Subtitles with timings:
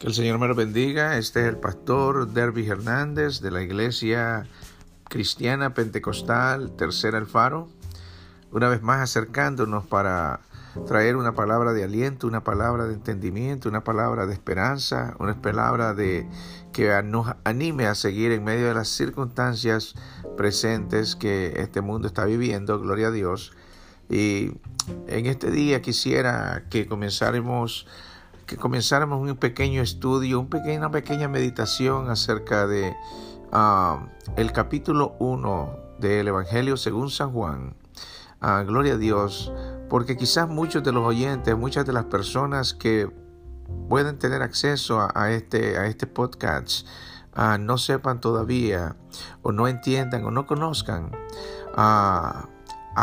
[0.00, 1.18] Que el Señor me lo bendiga.
[1.18, 4.46] Este es el pastor Derby Hernández de la Iglesia
[5.10, 7.68] Cristiana Pentecostal Tercera El Faro.
[8.50, 10.40] Una vez más acercándonos para
[10.86, 15.92] traer una palabra de aliento, una palabra de entendimiento, una palabra de esperanza, una palabra
[15.92, 16.26] de
[16.72, 19.96] que nos anime a seguir en medio de las circunstancias
[20.34, 23.52] presentes que este mundo está viviendo, gloria a Dios.
[24.08, 24.52] Y
[25.08, 27.86] en este día quisiera que comenzáramos
[28.50, 32.96] que comenzáramos un pequeño estudio, una pequeña meditación acerca de
[33.52, 37.76] ah, el capítulo 1 del Evangelio según San Juan.
[38.40, 39.52] Ah, gloria a Dios,
[39.88, 43.08] porque quizás muchos de los oyentes, muchas de las personas que
[43.88, 46.88] pueden tener acceso a, este, a este podcast
[47.34, 48.96] ah, no sepan todavía
[49.42, 51.12] o no entiendan o no conozcan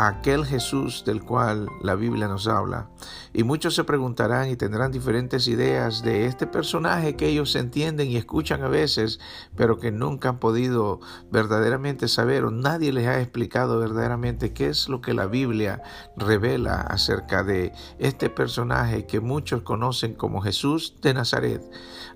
[0.06, 2.88] aquel Jesús del cual la Biblia nos habla.
[3.32, 8.16] Y muchos se preguntarán y tendrán diferentes ideas de este personaje que ellos entienden y
[8.16, 9.18] escuchan a veces,
[9.56, 11.00] pero que nunca han podido
[11.30, 15.82] verdaderamente saber o nadie les ha explicado verdaderamente qué es lo que la Biblia
[16.16, 21.62] revela acerca de este personaje que muchos conocen como Jesús de Nazaret,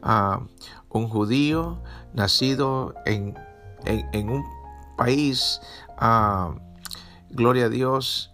[0.03, 0.43] ah,
[0.89, 3.35] un judío nacido en,
[3.85, 4.45] en, un
[4.97, 5.61] país
[6.01, 6.55] uh,
[7.33, 8.31] gloria a Dios,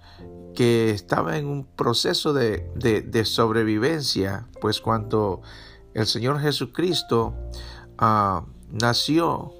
[0.54, 5.40] que estaba en un proceso de, sobrevivencia, pues cuando
[5.94, 7.34] el Señor Jesucristo
[7.96, 9.52] ah, nació,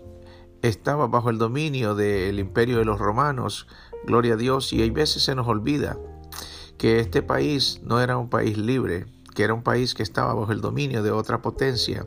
[0.62, 3.66] estaba bajo el dominio del imperio de los romanos,
[4.06, 5.97] gloria a Dios, y hay veces se nos olvida
[6.78, 9.06] que este país no era un país libre,
[9.39, 12.05] que era un país que estaba bajo el dominio de otra potencia.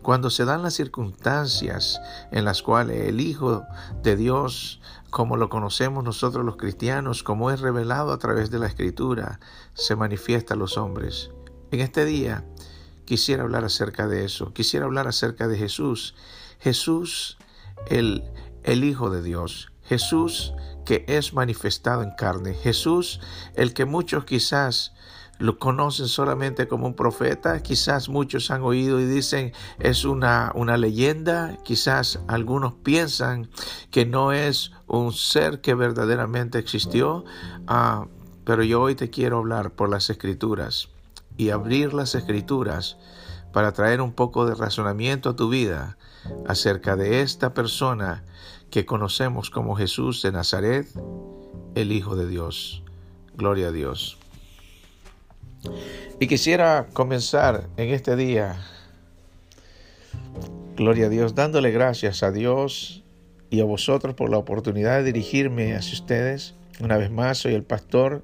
[0.00, 2.00] Cuando se dan las circunstancias
[2.32, 3.64] en las cuales el Hijo
[4.02, 8.66] de Dios, como lo conocemos nosotros los cristianos, como es revelado a través de la
[8.66, 9.40] Escritura,
[9.74, 11.28] se manifiesta a los hombres.
[11.70, 12.46] En este día
[13.04, 16.14] quisiera hablar acerca de eso, quisiera hablar acerca de Jesús.
[16.60, 17.36] Jesús,
[17.88, 18.24] el,
[18.62, 19.70] el Hijo de Dios.
[19.82, 20.54] Jesús
[20.86, 22.54] que es manifestado en carne.
[22.54, 23.20] Jesús,
[23.54, 24.94] el que muchos quizás
[25.40, 30.76] lo conocen solamente como un profeta, quizás muchos han oído y dicen es una, una
[30.76, 33.50] leyenda, quizás algunos piensan
[33.90, 37.24] que no es un ser que verdaderamente existió,
[37.66, 38.06] ah,
[38.44, 40.90] pero yo hoy te quiero hablar por las escrituras
[41.38, 42.98] y abrir las escrituras
[43.52, 45.96] para traer un poco de razonamiento a tu vida
[46.46, 48.24] acerca de esta persona
[48.70, 50.86] que conocemos como Jesús de Nazaret,
[51.74, 52.82] el Hijo de Dios.
[53.36, 54.18] Gloria a Dios.
[56.18, 58.56] Y quisiera comenzar en este día,
[60.76, 63.02] gloria a Dios, dándole gracias a Dios
[63.50, 66.54] y a vosotros por la oportunidad de dirigirme hacia ustedes.
[66.80, 68.22] Una vez más, soy el pastor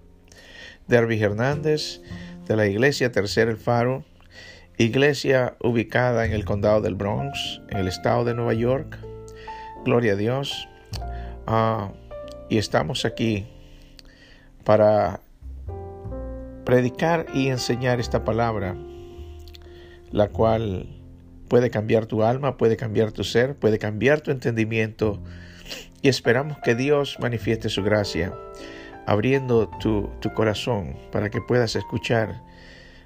[0.88, 2.00] Derby Hernández
[2.46, 4.04] de la Iglesia Tercer El Faro,
[4.78, 8.98] iglesia ubicada en el condado del Bronx, en el estado de Nueva York.
[9.84, 10.68] Gloria a Dios.
[11.46, 11.92] Ah,
[12.48, 13.46] y estamos aquí
[14.64, 15.20] para
[16.66, 18.76] predicar y enseñar esta palabra,
[20.10, 20.88] la cual
[21.48, 25.22] puede cambiar tu alma, puede cambiar tu ser, puede cambiar tu entendimiento.
[26.02, 28.34] Y esperamos que Dios manifieste su gracia,
[29.06, 32.42] abriendo tu, corazón para que puedas escuchar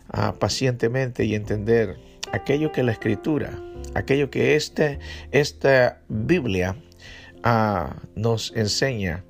[0.09, 1.99] ah, pacientemente y entender
[2.33, 3.51] aquello que la escritura,
[3.95, 4.99] aquello que este,
[5.33, 6.77] esta Biblia
[7.43, 9.23] ah, nos enseña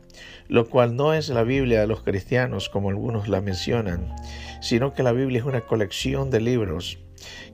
[0.51, 4.13] lo cual no es la Biblia de los cristianos como algunos la mencionan,
[4.61, 6.99] sino que la Biblia es una colección de libros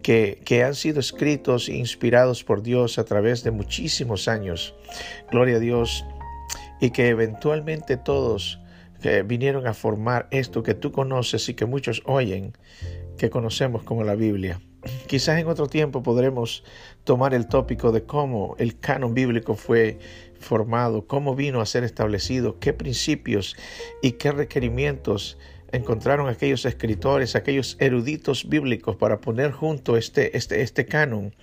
[0.02, 4.74] que, que, han sido escritos e inspirados por Dios a través de muchísimos años.
[5.30, 6.06] Gloria a Dios.
[6.80, 8.60] Y que eventualmente todos
[9.02, 12.54] que vinieron a formar esto que tú conoces y que muchos oyen,
[13.18, 14.60] que conocemos como la Biblia.
[15.06, 16.64] Quizás en otro tiempo podremos
[17.04, 19.98] tomar el tópico de cómo el canon bíblico fue
[20.46, 23.56] formado, cómo vino a ser establecido, qué principios
[24.02, 25.36] y qué requerimientos
[25.72, 31.34] encontraron aquellos escritores, aquellos eruditos bíblicos para poner junto este, este, este canon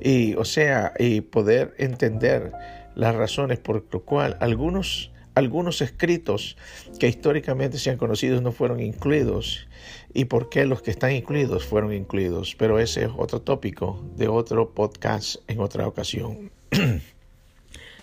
[0.00, 2.52] y, o sea, y poder entender
[2.94, 6.56] las razones por lo cual algunos algunos escritos
[6.98, 9.68] que históricamente se han conocido no fueron incluidos
[10.12, 12.56] y por qué los que están incluidos fueron incluidos.
[12.58, 16.50] Pero ese es otro tópico de otro podcast en otra ocasión.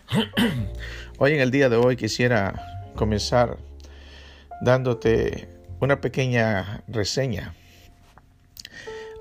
[1.18, 3.58] hoy en el día de hoy quisiera comenzar
[4.62, 5.50] dándote
[5.82, 7.54] una pequeña reseña.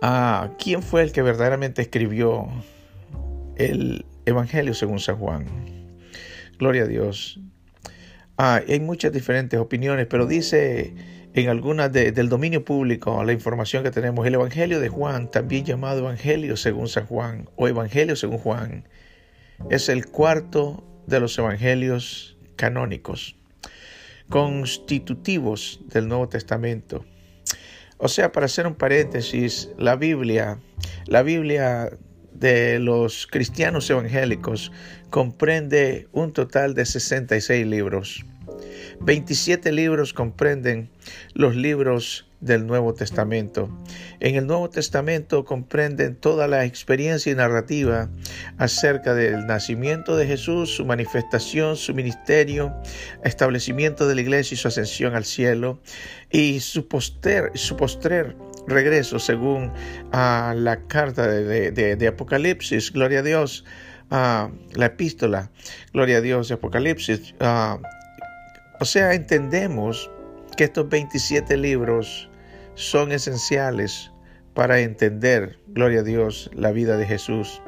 [0.01, 2.49] a ¿Quién fue el que verdaderamente escribió
[3.57, 5.47] el Evangelio según San Juan?
[6.59, 7.41] Gloria a Dios.
[8.39, 10.95] Ah, hay muchas diferentes opiniones, pero dice
[11.35, 14.25] en algunas del dominio público la información que tenemos.
[14.25, 18.85] El Evangelio de Juan, también llamado Evangelio según San Juan o Evangelio según Juan,
[19.71, 23.37] es el cuarto de los evangelios canónicos,
[24.29, 27.05] constitutivos del Nuevo Testamento.
[27.99, 30.59] O sea, para hacer un paréntesis, la Biblia,
[31.07, 31.91] la Biblia
[32.33, 34.71] de los cristianos evangélicos
[35.11, 38.25] comprende un total de 66 libros.
[39.01, 40.91] 27 libros comprenden
[41.35, 43.69] los libros del Nuevo Testamento.
[44.21, 48.09] En el Nuevo Testamento comprenden toda la experiencia y narrativa
[48.59, 52.75] acerca del nacimiento de Jesús, su manifestación, su ministerio,
[53.25, 55.81] establecimiento de la iglesia y su ascensión al cielo
[56.31, 58.37] y su, poster, su postrer
[58.67, 59.73] regreso según
[60.13, 63.65] a la carta de, Apocalipsis, gloria a Dios,
[64.11, 64.51] la
[64.87, 65.51] epístola,
[65.93, 67.35] gloria a Dios de Apocalipsis.
[67.41, 70.11] o sea, entendemos
[70.57, 72.29] que estos 27 libros
[72.75, 74.11] son esenciales
[74.55, 77.61] para entender, gloria a Dios, la vida de Jesús.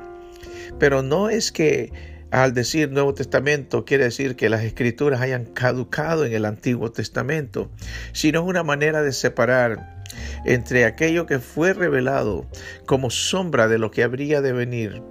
[0.78, 1.92] Pero no es que
[2.30, 7.70] al decir Nuevo Testamento quiere decir que las escrituras hayan caducado en el Antiguo Testamento,
[8.12, 9.98] sino una manera de separar
[10.44, 12.46] entre aquello que fue revelado
[12.86, 15.02] como sombra de lo que habría de venir,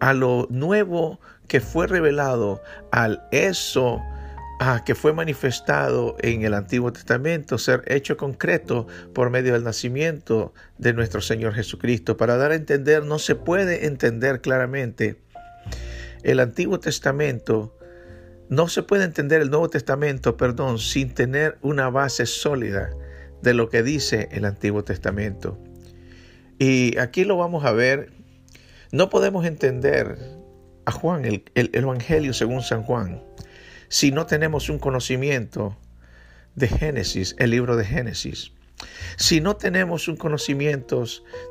[0.00, 4.02] a lo nuevo que fue revelado, al eso
[4.84, 10.92] que fue manifestado en el Antiguo Testamento, ser hecho concreto por medio del nacimiento de
[10.92, 12.16] nuestro Señor Jesucristo.
[12.16, 15.20] Para dar a entender, no se puede entender claramente
[16.22, 17.76] el Antiguo Testamento,
[18.48, 22.90] no se puede entender el Nuevo Testamento, perdón, sin tener una base sólida
[23.42, 25.58] de lo que dice el Antiguo Testamento.
[26.58, 28.12] Y aquí lo vamos a ver.
[28.92, 30.16] No podemos entender
[30.86, 33.22] a Juan, el, el Evangelio según San Juan,
[33.88, 35.76] si no tenemos un conocimiento
[36.54, 38.52] de Génesis, el libro de Génesis.
[39.16, 41.04] Si no tenemos un conocimiento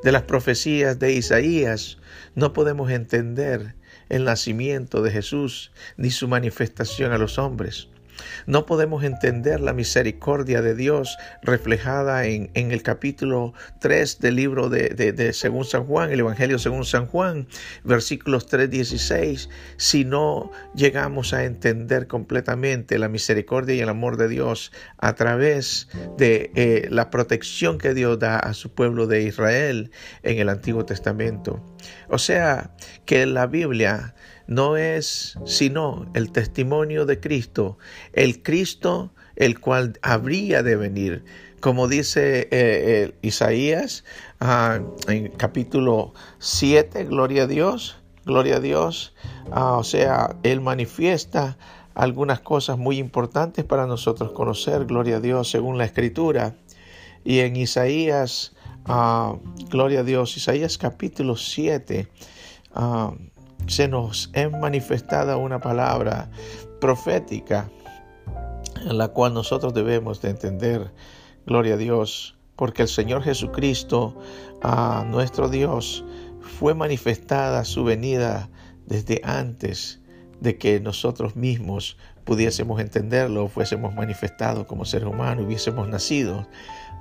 [0.04, 1.98] de las profecías de Isaías,
[2.36, 3.76] no podemos entender
[4.10, 7.88] el nacimiento de Jesús ni su manifestación a los hombres.
[8.46, 15.34] No podemos entender la misericordia de Dios reflejada en, el capítulo 3 del libro de,
[15.34, 17.48] según San Juan, el Evangelio según San Juan,
[17.84, 24.28] versículos 3, 16, si no llegamos a entender completamente la misericordia y el amor de
[24.28, 29.92] Dios a través de eh, la protección que Dios da a su pueblo de Israel
[30.24, 31.64] en el Antiguo Testamento.
[32.10, 32.72] O sea,
[33.06, 34.16] que la Biblia
[34.48, 37.78] no es sino el testimonio de Cristo,
[38.14, 41.26] el Cristo el cual habría de venir.
[41.60, 44.04] Como dice eh, eh, Isaías
[44.40, 49.14] ah, en capítulo 7, gloria a Dios, gloria a Dios.
[49.52, 51.58] Ah, o sea, Él manifiesta
[51.96, 56.56] algunas cosas muy importantes para nosotros conocer, gloria a Dios, según la escritura.
[57.24, 58.54] Y en Isaías,
[58.86, 59.38] ah,
[59.70, 62.10] gloria a Dios, Isaías capítulo 7,
[63.68, 66.30] se nos es manifestada una palabra
[66.80, 67.70] profética
[68.86, 70.92] en la cual nosotros debemos de entender,
[71.46, 74.18] gloria a Dios, porque el Señor Jesucristo,
[74.62, 76.04] a nuestro Dios,
[76.42, 78.50] fue manifestada su venida
[78.86, 80.02] desde antes
[80.42, 86.48] de que nosotros mismos pudiésemos entenderlo, fuésemos manifestados como seres humanos, hubiésemos nacido.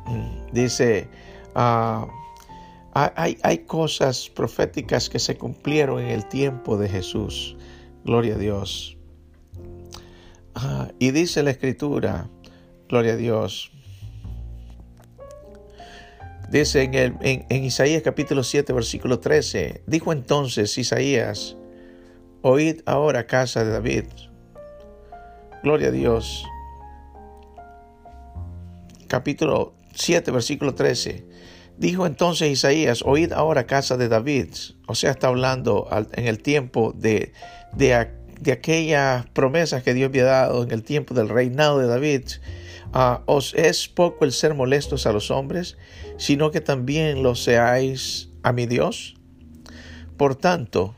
[0.07, 1.09] Mm, dice,
[1.55, 2.07] ah,
[2.95, 7.57] hay, cosas proféticas que se cumplieron en el tiempo de Jesús.
[8.05, 8.99] Gloria a Dios.
[10.55, 12.29] Ah, y dice la escritura,
[12.89, 13.73] gloria a Dios.
[16.51, 21.57] Dice en, en, Isaías capítulo 7, versículo 13, dijo entonces Isaías,
[22.43, 24.05] oíd ahora casa de David.
[25.63, 26.45] Gloria a Dios.
[29.07, 31.32] Capítulo 7, versículo 13.
[31.79, 34.49] Dijo entonces Isaías, oíd ahora casa de David.
[34.87, 37.33] O sea, está hablando en el tiempo de,
[37.73, 38.09] de,
[38.41, 42.25] de aquellas promesas que Dios había dado en el tiempo del reinado de David.
[42.93, 45.79] Ah, ¿Os es poco el ser molestos a los hombres,
[46.19, 49.17] sino que también lo seáis a mi Dios?
[50.19, 50.95] Por tanto,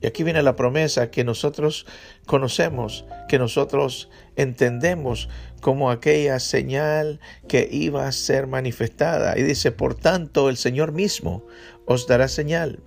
[0.00, 1.86] y aquí viene la promesa que nosotros
[2.26, 5.28] conocemos, que nosotros entendemos
[5.60, 9.38] como aquella señal que iba a ser manifestada.
[9.38, 11.44] Y dice, por tanto, el Señor mismo
[11.84, 12.80] os dará señal.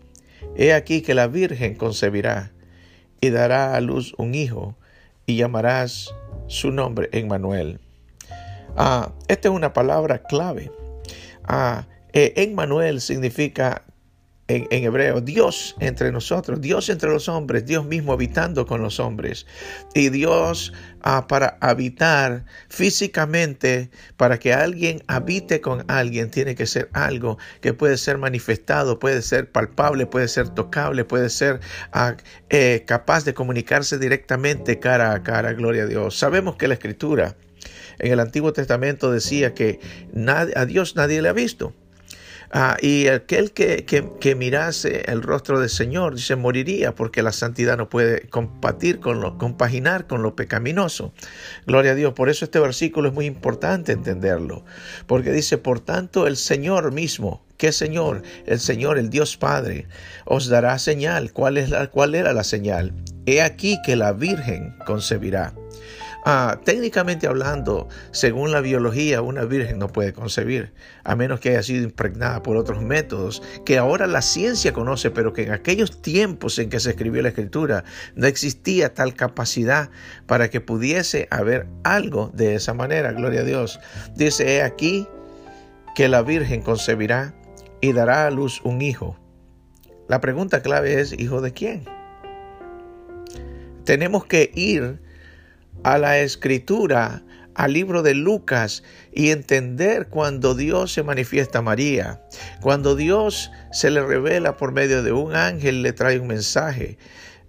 [0.55, 2.51] He aquí que la Virgen concebirá
[3.21, 4.75] y dará a luz un hijo
[5.25, 6.13] y llamarás
[6.47, 7.79] su nombre Emmanuel.
[8.75, 10.71] Ah, esta es una palabra clave.
[11.43, 13.83] Ah, eh, Emmanuel significa
[14.47, 19.45] en, hebreo, Dios entre nosotros, Dios entre los hombres, Dios mismo habitando con los hombres.
[19.93, 26.89] Y Dios ah, para habitar físicamente, para que alguien habite con alguien, tiene que ser
[26.93, 31.61] algo que puede ser manifestado, puede ser palpable, puede ser tocable, puede ser
[31.93, 32.17] ah,
[32.49, 36.17] eh, capaz de comunicarse directamente cara a cara, gloria a Dios.
[36.17, 37.37] Sabemos que la escritura
[37.99, 39.79] en el Antiguo Testamento decía que
[40.55, 41.73] a Dios nadie le ha visto.
[42.55, 47.77] Ah, y aquel que, que, mirase el rostro del Señor, dice, moriría porque la santidad
[47.77, 51.13] no puede compatir con lo, compaginar con lo pecaminoso.
[51.65, 52.13] Gloria a Dios.
[52.13, 54.63] Por eso este versículo es muy importante entenderlo.
[55.07, 58.21] Porque dice, por tanto, el Señor mismo, ¿qué Señor?
[58.45, 59.87] El Señor, el Dios Padre,
[60.25, 61.33] os dará señal.
[61.33, 62.93] ¿Cuál, es la, cuál era la señal?
[63.25, 65.55] He aquí que la Virgen concebirá
[66.25, 71.63] Ah, técnicamente hablando, según la biología, una virgen no puede concebir, a menos que haya
[71.63, 76.57] sido impregnada por otros métodos que ahora la ciencia conoce, pero que en aquellos tiempos
[76.59, 77.83] en que se escribió la escritura
[78.15, 79.89] no existía tal capacidad
[80.25, 83.11] para que pudiese haber algo de esa manera.
[83.11, 83.81] Gloria a Dios.
[84.15, 85.05] Dice, he aquí
[85.93, 87.35] que la virgen concebirá
[87.81, 89.19] y dará a luz un hijo.
[90.07, 91.83] La pregunta clave es, ¿hijo de quién?
[93.83, 95.01] Tenemos que ir
[95.83, 97.23] a la escritura,
[97.55, 102.21] al libro de Lucas y entender cuando Dios se manifiesta a María,
[102.61, 106.97] cuando Dios se le revela por medio de un ángel, le trae un mensaje.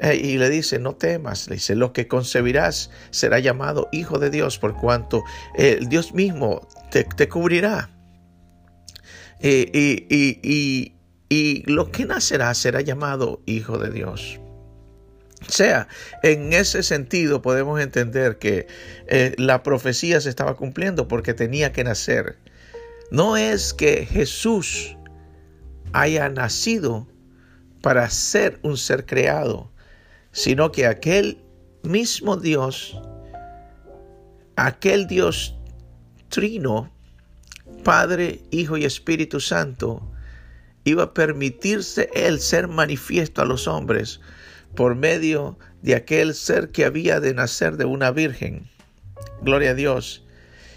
[0.00, 4.28] Eh, y le dice, no temas, le dice, lo que concebirás será llamado Hijo de
[4.28, 5.22] Dios, por cuanto
[5.56, 7.90] eh, Dios mismo te, cubrirá.
[9.40, 10.92] Eh, y,
[11.28, 14.40] y lo que nacerá será llamado Hijo de Dios.
[15.48, 15.88] Sea,
[16.22, 18.66] en ese sentido podemos entender que
[19.06, 22.38] eh, la profecía se estaba cumpliendo porque tenía que nacer.
[23.10, 24.96] No es que Jesús
[25.92, 27.06] haya nacido
[27.82, 29.70] para ser un ser creado,
[30.32, 31.38] sino que aquel
[31.82, 32.98] mismo Dios,
[34.56, 35.56] aquel Dios
[36.30, 36.90] trino,
[37.84, 40.10] Padre, Hijo y Espíritu Santo,
[40.84, 44.20] iba a permitirse él ser manifiesto a los hombres
[44.74, 48.68] por medio de aquel ser que había de nacer de una virgen.
[49.42, 50.24] Gloria a Dios.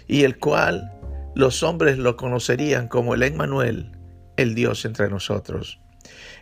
[0.06, 0.92] Y el cual
[1.34, 3.92] los hombres lo conocerían como el Emmanuel,
[4.36, 5.80] el Dios entre nosotros.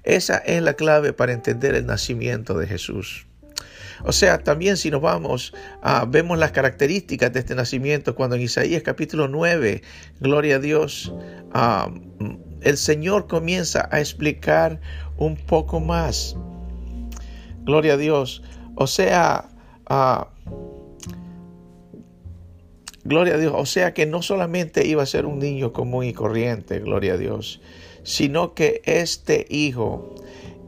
[0.05, 3.27] Esa es la clave para entender el nacimiento de Jesús.
[4.05, 8.43] O sea, también si nos vamos, a vemos las características de este nacimiento cuando en
[8.43, 9.83] Isaías capítulo 9,
[10.21, 11.13] gloria a Dios,
[12.61, 14.81] el Señor comienza a explicar
[15.17, 16.37] un poco más
[17.67, 18.43] Gloria a Dios.
[18.77, 19.49] O sea,
[19.87, 20.29] ah,
[23.03, 23.53] gloria a Dios.
[23.57, 27.17] O sea que no solamente iba a ser un niño común y corriente, gloria a
[27.17, 27.61] Dios,
[28.05, 30.15] sino que este hijo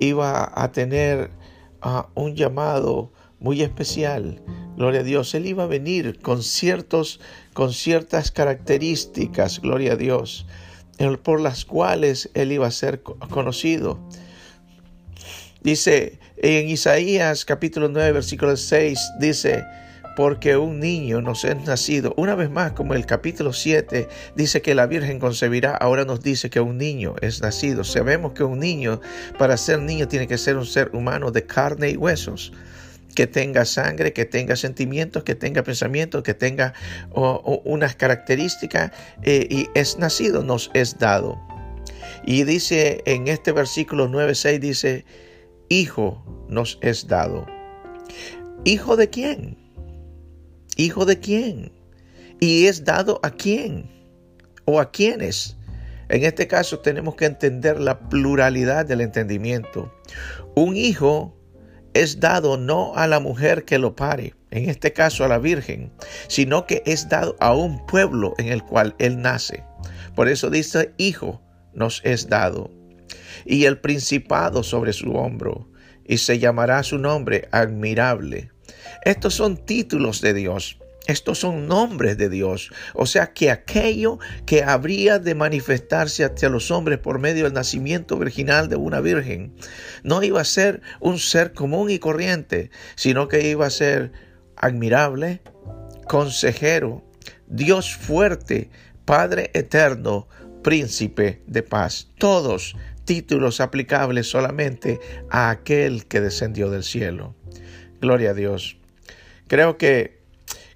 [0.01, 1.31] iba a tener
[1.83, 4.43] ah, un llamado muy especial.
[4.77, 5.33] Gloria a Dios.
[5.35, 7.21] Él iba a venir con ciertos,
[7.53, 10.47] con ciertas características, gloria a Dios,
[11.23, 14.01] por las cuales él iba a ser conocido.
[15.63, 19.65] Dice en Isaías capítulo 9 versículo 6, dice,
[20.19, 22.13] porque un niño nos es nacido.
[22.17, 26.51] Una vez más, como el capítulo 7 dice que la Virgen concebirá, ahora nos dice
[26.51, 27.85] que un niño es nacido.
[27.85, 29.01] Sabemos que un niño,
[29.39, 32.53] para ser niño, tiene que ser un ser humano de carne y huesos
[33.15, 36.75] que tenga sangre, que tenga sentimientos, que tenga pensamientos, que tenga
[37.65, 38.91] unas características
[39.23, 41.41] eh, y es nacido, nos es dado.
[42.25, 45.05] Y dice en este versículo 9.6 dice,
[45.69, 47.47] hijo nos es dado.
[48.65, 49.57] ¿Hijo de quién?
[50.77, 51.73] ¿Hijo de quién?
[52.41, 53.91] ¿Y es dado a quién?
[54.65, 55.57] ¿O a quiénes?
[56.09, 59.93] En este caso tenemos que entender la pluralidad del entendimiento.
[60.55, 61.37] Un hijo
[61.95, 65.93] es dado no a la mujer que lo pare, en este caso a la Virgen,
[66.29, 69.65] sino que es dado a un pueblo en el cual él nace.
[70.15, 71.43] Por eso dice, hijo
[71.75, 72.78] nos es dado
[73.45, 75.69] y el principado sobre su hombro,
[76.05, 78.51] y se llamará su nombre admirable.
[79.05, 80.79] Estos son títulos de Dios.
[81.07, 82.71] Estos son nombres de Dios.
[82.93, 88.19] O sea que aquello que habría de manifestarse hacia los hombres por medio del nacimiento
[88.19, 89.55] virginal de una virgen
[90.03, 94.13] no iba a ser un ser común y corriente, sino que iba a ser
[94.55, 95.41] admirable,
[96.07, 97.03] consejero,
[97.47, 98.71] Dios fuerte,
[99.07, 100.29] Padre eterno,
[100.63, 102.09] príncipe de paz.
[102.19, 102.77] Todos
[103.09, 105.01] títulos aplicables solamente
[105.31, 107.35] a aquel que descendió del cielo.
[108.03, 108.77] Gloria a Dios.
[109.47, 110.19] Creo que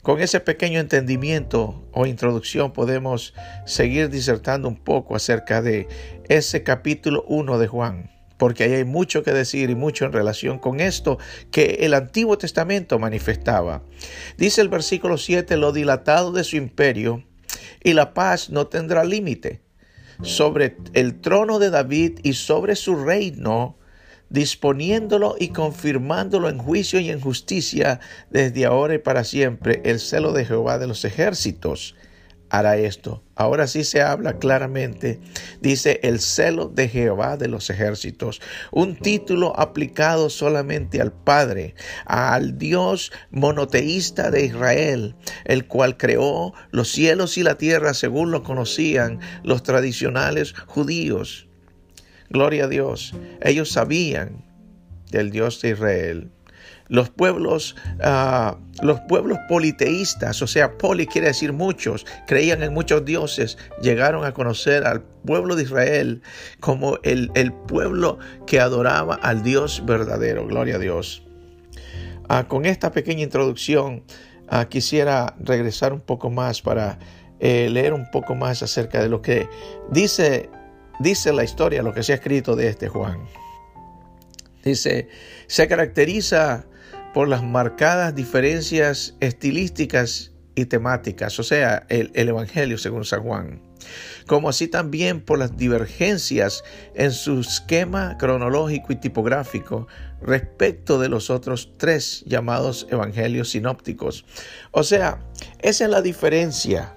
[0.00, 3.34] con ese pequeño entendimiento o introducción podemos
[3.66, 5.88] seguir disertando un poco acerca de
[6.30, 8.10] ese capítulo 1 de Juan.
[8.38, 11.18] porque ahí hay mucho que decir y mucho en relación con esto
[11.52, 13.82] que el Antiguo Testamento manifestaba.
[14.36, 17.22] Dice el versículo 7, lo dilatado de su imperio
[17.84, 19.60] y la paz no tendrá límite
[20.22, 23.76] sobre el trono de David y sobre su reino,
[24.30, 28.00] disponiéndolo y confirmándolo en juicio y en justicia
[28.30, 31.94] desde ahora y para siempre, el celo de Jehová de los ejércitos
[32.52, 33.24] hará esto.
[33.34, 35.20] Ahora sí se habla claramente,
[35.62, 42.58] dice el celo de Jehová de los ejércitos, un título aplicado solamente al Padre, al
[42.58, 45.16] Dios monoteísta de Israel,
[45.46, 51.48] el cual creó los cielos y la tierra según lo conocían los tradicionales judíos.
[52.28, 54.44] Gloria a Dios, ellos sabían
[55.10, 56.30] del Dios de Israel
[56.92, 63.02] los pueblos, ah, los pueblos politeístas, o sea, poli quiere decir muchos, creían en muchos
[63.06, 66.20] dioses, llegaron a conocer al pueblo de Israel
[66.60, 67.30] como el,
[67.66, 70.46] pueblo que adoraba al Dios verdadero.
[70.46, 71.22] Gloria a Dios.
[72.28, 74.04] Ah, con esta pequeña introducción,
[74.48, 76.98] ah, quisiera regresar un poco más para
[77.40, 79.48] eh, leer un poco más acerca de lo que
[79.90, 80.50] dice,
[81.00, 83.26] dice la historia, lo que se ha escrito de este Juan.
[84.62, 85.08] Dice,
[85.46, 86.66] se caracteriza
[87.12, 93.62] por las marcadas diferencias estilísticas y temáticas, o sea, el, Evangelio según San Juan,
[94.26, 96.62] como así también por las divergencias
[96.94, 99.86] en su esquema cronológico y tipográfico
[100.20, 104.24] respecto de los otros tres llamados Evangelios sinópticos.
[104.70, 105.20] O sea,
[105.60, 106.96] esa es la diferencia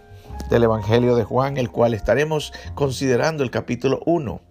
[0.49, 4.41] del Evangelio de Juan, el cual estaremos considerando el capítulo 1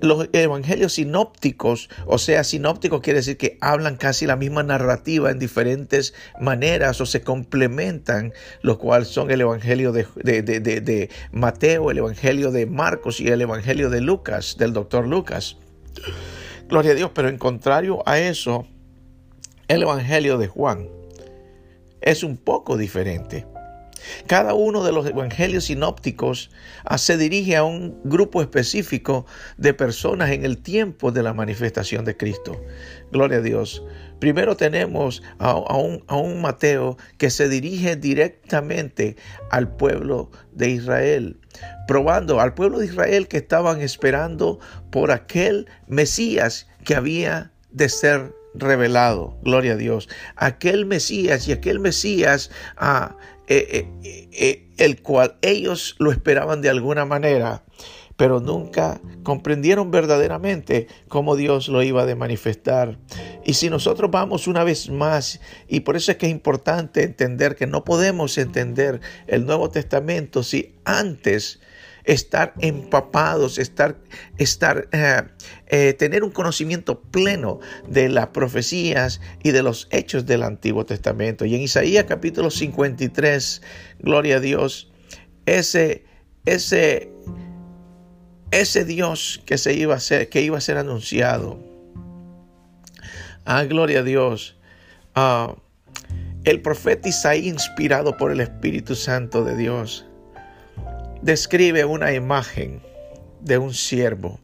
[0.00, 5.38] los evangelios sinópticos, o sea, sinópticos quiere decir que hablan casi la misma narrativa en
[5.38, 12.50] diferentes maneras o se complementan, los cuales son el evangelio de, de Mateo, el evangelio
[12.50, 15.56] de Marcos y el evangelio de Lucas, del doctor Lucas.
[16.68, 18.66] Gloria a Dios, pero en contrario a eso,
[19.68, 20.88] el evangelio de Juan
[22.00, 23.46] es un poco diferente.
[24.26, 26.50] Cada uno de los evangelios sinópticos
[26.84, 32.04] ah, se dirige a un grupo específico de personas en el tiempo de la manifestación
[32.04, 32.60] de Cristo.
[33.12, 33.82] Gloria a Dios.
[34.18, 39.16] Primero tenemos a, un, a, un, Mateo que se dirige directamente
[39.50, 41.40] al pueblo de Israel,
[41.86, 44.58] probando al pueblo de Israel que estaban esperando
[44.90, 50.08] por aquel Mesías que había de ser revelado, gloria a Dios.
[50.36, 53.16] Aquel Mesías y aquel Mesías ah,
[53.50, 57.64] eh, eh, eh, el cual ellos lo esperaban de alguna manera,
[58.16, 62.98] pero nunca comprendieron verdaderamente cómo Dios lo iba a manifestar.
[63.46, 67.56] Y si nosotros vamos una vez más, y por eso es que es importante entender
[67.56, 71.60] que no podemos entender el Nuevo Testamento si antes
[72.08, 73.98] estar empapados, estar,
[74.38, 75.22] estar eh,
[75.66, 81.44] eh, tener un conocimiento pleno de las profecías y de los hechos del Antiguo Testamento.
[81.44, 83.60] Y en Isaías capítulo 53,
[83.98, 84.90] gloria a Dios,
[85.44, 86.06] ese,
[86.46, 87.12] ese,
[88.52, 91.62] ese Dios que se iba a ser, que iba a ser anunciado.
[93.44, 94.56] Ah, gloria a Dios.
[95.14, 95.54] Ah,
[96.44, 100.07] el profeta Isaías, inspirado por el Espíritu Santo de Dios,
[101.22, 102.82] describe una imagen
[103.40, 104.40] de un siervo,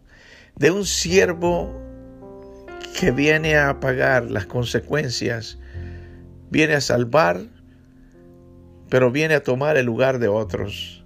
[0.57, 1.73] de un siervo
[2.99, 5.59] que viene a pagar las consecuencias,
[6.51, 7.41] viene a salvar,
[8.89, 11.05] pero viene a tomar el lugar de otros.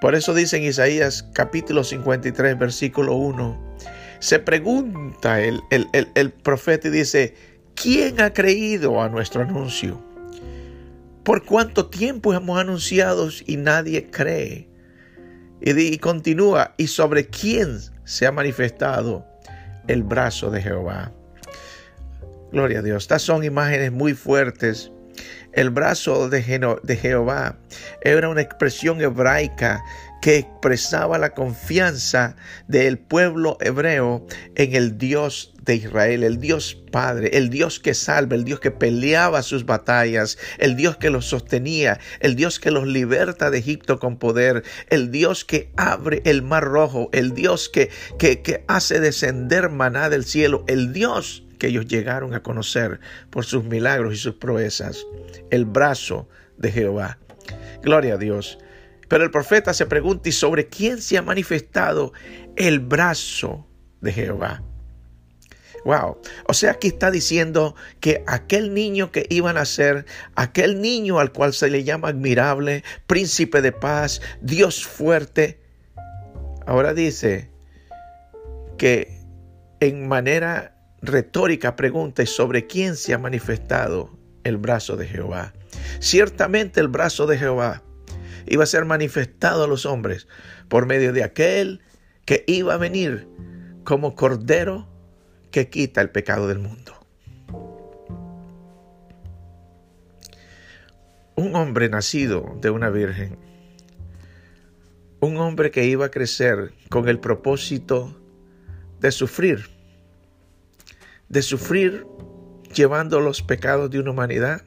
[0.00, 3.76] Por eso dice en Isaías capítulo 53, versículo 1,
[4.18, 7.34] se pregunta el, el, el profeta y dice,
[7.74, 10.02] ¿quién ha creído a nuestro anuncio?
[11.22, 14.73] ¿Por cuánto tiempo hemos anunciado y nadie cree?
[15.66, 19.24] Y, continúa, ¿y sobre quién se ha manifestado
[19.86, 21.10] el brazo de Jehová?
[22.52, 23.04] Gloria a Dios.
[23.04, 24.92] Estas son imágenes muy fuertes.
[25.52, 27.58] El brazo de, Jehová
[28.02, 29.84] era una expresión hebraica
[30.20, 32.34] que expresaba la confianza
[32.66, 38.34] del pueblo hebreo en el Dios de Israel, el Dios Padre, el Dios que salva,
[38.34, 42.86] el Dios que peleaba sus batallas, el Dios que los sostenía, el Dios que los
[42.86, 47.90] liberta de Egipto con poder, el Dios que abre el mar rojo, el Dios que,
[48.18, 53.00] que hace descender maná del cielo, el Dios que ellos llegaron a conocer
[53.30, 55.06] por sus milagros y sus proezas,
[55.48, 57.16] el brazo de Jehová.
[57.82, 58.58] Gloria a Dios.
[59.08, 62.12] Pero el profeta se pregunta, ¿y sobre quién se ha manifestado
[62.56, 63.66] el brazo
[64.02, 64.62] de Jehová?
[65.86, 66.18] Wow.
[66.46, 71.32] O sea, aquí está diciendo que aquel niño que iba a nacer, aquel niño al
[71.32, 75.62] cual se le llama admirable, príncipe de paz, Dios fuerte,
[76.66, 77.48] ahora dice
[78.76, 79.18] que
[79.80, 80.73] en manera
[81.06, 84.10] retórica pregunta y sobre quién se ha manifestado
[84.44, 85.52] el brazo de Jehová.
[86.00, 87.82] Ciertamente el brazo de Jehová
[88.46, 90.28] iba a ser manifestado a los hombres
[90.68, 91.80] por medio de aquel
[92.24, 93.28] que iba a venir
[93.84, 94.88] como cordero
[95.50, 96.92] que quita el pecado del mundo.
[101.36, 103.38] Un hombre nacido de una virgen,
[105.20, 108.20] un hombre que iba a crecer con el propósito
[109.00, 109.73] de sufrir,
[111.28, 112.06] de sufrir
[112.74, 114.62] llevando los pecados de una humanidad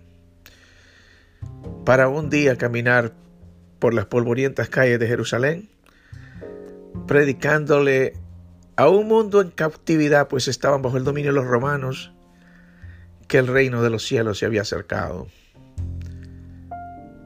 [1.85, 3.13] para un día caminar
[3.79, 5.69] por las polvorientas calles de Jerusalén,
[7.07, 8.13] predicándole
[8.75, 12.13] a un mundo en cautividad, pues estaban bajo el dominio de los romanos,
[13.27, 15.27] que el reino de los cielos se había acercado,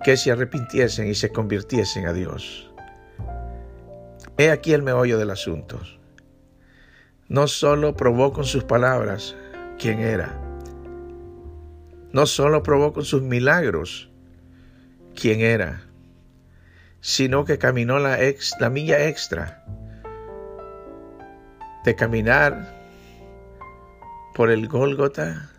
[0.04, 2.72] que se arrepintiesen y se convirtiesen a Dios.
[4.38, 5.80] He aquí el meollo del asunto.
[7.32, 9.38] No solo probó con sus palabras
[9.80, 10.38] quién era,
[12.12, 14.12] no solo probó con sus milagros
[15.16, 15.82] quién era,
[17.00, 19.64] sino que caminó la, ex, la milla extra
[21.86, 22.78] de caminar
[24.36, 25.52] por el Gólgota,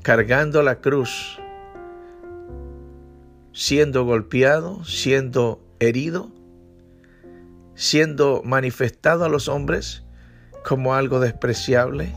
[0.00, 1.38] cargando la cruz,
[3.52, 6.30] siendo golpeado, siendo herido,
[7.74, 10.01] siendo manifestado a los hombres
[10.64, 12.14] como algo despreciable,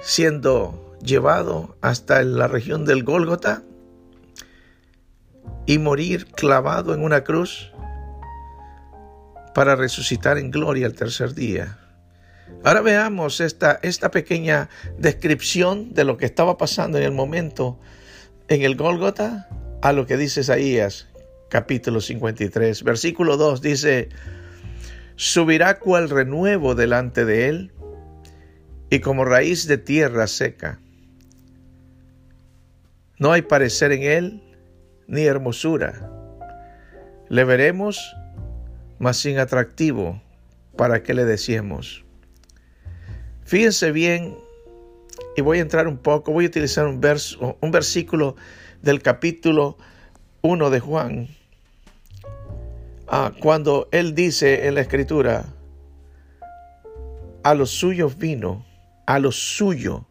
[0.00, 3.62] siendo llevado hasta la región del Gólgota
[5.66, 7.72] y morir clavado en una cruz
[9.54, 11.78] para resucitar en gloria el tercer día.
[12.62, 17.78] Ahora veamos esta, esta pequeña descripción de lo que estaba pasando en el momento
[18.48, 19.48] en el Gólgota
[19.82, 21.08] a lo que dice Isaías
[21.48, 24.08] capítulo 53, versículo 2 dice,
[25.16, 27.72] subirá cual renuevo delante de él
[28.90, 30.78] y como raíz de tierra seca.
[33.18, 34.42] No hay parecer en él
[35.08, 36.10] ni hermosura.
[37.28, 38.14] Le veremos,
[38.98, 40.22] mas sin atractivo,
[40.76, 42.04] para que le decíamos.
[43.44, 44.36] Fíjense bien,
[45.36, 48.36] y voy a entrar un poco, voy a utilizar un, verso, un versículo
[48.82, 49.78] del capítulo
[50.42, 51.28] 1 de Juan,
[53.08, 55.46] ah, cuando él dice en la escritura,
[57.42, 58.66] a los suyos vino,
[59.06, 60.02] a los suyos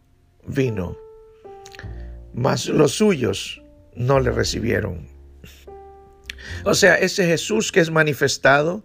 [0.47, 0.97] vino,
[2.33, 3.61] mas los suyos
[3.95, 5.07] no le recibieron.
[6.63, 8.83] O sea, ese Jesús que es manifestado,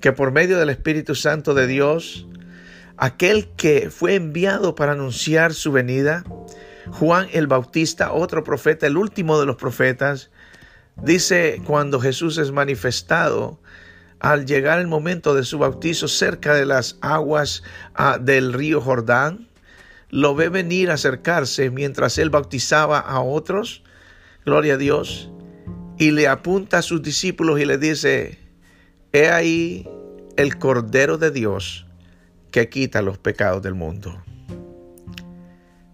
[0.00, 2.26] que por medio del Espíritu Santo de Dios,
[2.96, 6.24] aquel que fue enviado para anunciar su venida,
[6.90, 10.30] Juan el Bautista, otro profeta, el último de los profetas,
[10.96, 13.60] dice cuando Jesús es manifestado,
[14.20, 17.62] al llegar el momento de su bautizo cerca de las aguas
[17.94, 19.48] ah, del río Jordán,
[20.10, 23.82] lo ve venir a acercarse mientras él bautizaba a otros
[24.44, 25.30] gloria a Dios,
[25.98, 28.38] y le apunta a sus discípulos y le dice,
[29.12, 29.88] he ahí
[30.36, 31.86] el Cordero de Dios
[32.50, 34.22] que quita los pecados del mundo.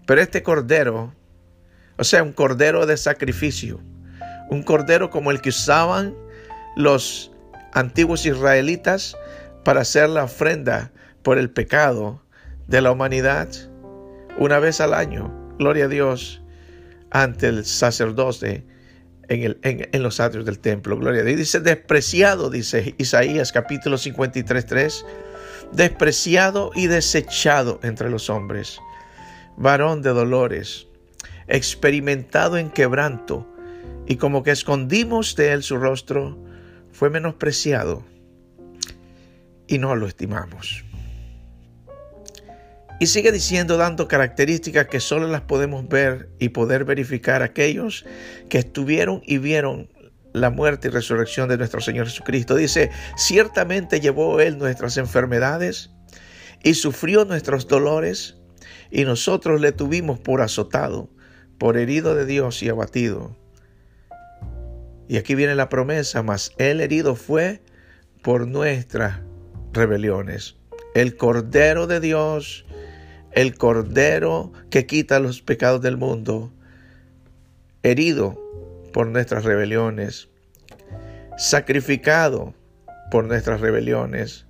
[0.07, 1.13] Pero este Cordero,
[1.99, 3.81] o sea, un Cordero de sacrificio,
[4.51, 6.15] un Cordero como el que usaban
[6.77, 7.33] los
[7.73, 9.17] antiguos israelitas
[9.65, 10.91] para hacer la ofrenda
[11.23, 12.23] por el pecado
[12.67, 13.49] de la humanidad
[14.39, 15.35] una vez al año.
[15.59, 16.43] Gloria a Dios
[17.11, 18.65] ante el sacerdote
[19.29, 20.97] en, los atrios del templo.
[20.97, 21.39] Gloria a Dios.
[21.39, 25.05] Dice despreciado, dice Isaías capítulo 53, 3.
[25.73, 28.79] Despreciado y desechado entre los hombres.
[29.57, 30.87] Varón de dolores,
[31.49, 33.47] experimentado en quebranto,
[34.09, 36.43] y como que escondimos de él su rostro,
[36.91, 38.05] fue menospreciado
[39.67, 40.83] y no lo estimamos.
[43.01, 48.07] Y sigue diciendo, dando características que solo las podemos ver y poder verificar aquellos
[48.49, 49.89] que estuvieron y vieron
[50.33, 52.57] la muerte y resurrección de nuestro Señor Jesucristo.
[52.57, 55.91] Dice, ciertamente llevó Él nuestras enfermedades
[56.65, 58.39] y sufrió nuestros dolores
[58.91, 61.11] y nosotros le tuvimos por azotado,
[61.59, 63.37] por herido de Dios y abatido.
[65.09, 67.63] Y aquí viene la promesa, mas Él herido fue
[68.23, 69.21] por nuestras
[69.73, 70.57] rebeliones.
[70.95, 72.67] El Cordero de Dios
[73.33, 76.53] el Cordero que quita los pecados del mundo,
[77.83, 78.37] herido
[78.93, 80.29] por nuestras rebeliones,
[81.37, 82.55] sacrificado
[83.11, 84.47] por nuestras rebeliones,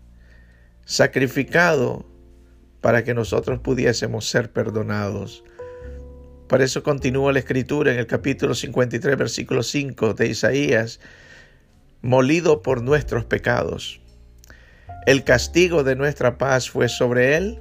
[0.84, 2.06] sacrificado
[2.80, 5.44] para que nosotros pudiésemos ser perdonados.
[6.48, 10.98] Por eso continúa la escritura en el capítulo 53, versículo 5 de Isaías,
[12.00, 14.00] molido por nuestros pecados,
[15.06, 17.60] el castigo de nuestra paz fue sobre él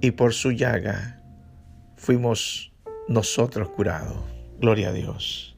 [0.00, 1.22] y por su llaga
[1.96, 2.72] fuimos
[3.08, 4.16] nosotros curados.
[4.60, 5.56] Gloria a Dios.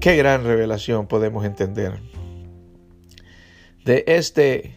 [0.00, 1.98] Qué gran revelación podemos entender
[3.84, 4.76] de este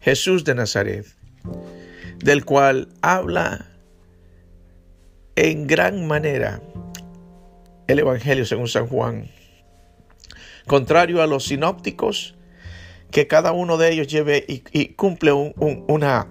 [0.00, 1.06] Jesús de Nazaret,
[2.18, 3.71] del cual habla
[5.36, 6.60] en gran manera
[7.86, 9.28] el Evangelio según San Juan.
[10.66, 12.34] Contrario a los sinópticos,
[13.10, 16.28] que cada uno de ellos lleve y, cumple una,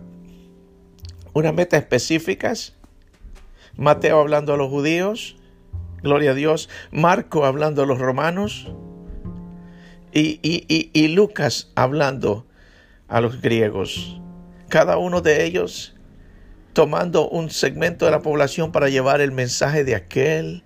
[1.33, 2.53] una meta específica.
[3.75, 5.37] Mateo hablando a los judíos,
[6.01, 6.69] gloria a Dios.
[6.91, 8.71] Marco hablando a los romanos.
[10.13, 12.45] Y, y Lucas hablando
[13.07, 14.19] a los griegos.
[14.67, 15.95] Cada uno de ellos
[16.73, 20.63] tomando un segmento de la población para llevar el mensaje de aquel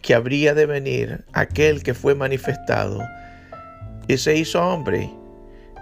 [0.00, 3.00] que habría de venir, aquel que fue manifestado.
[4.08, 5.10] Y se hizo hombre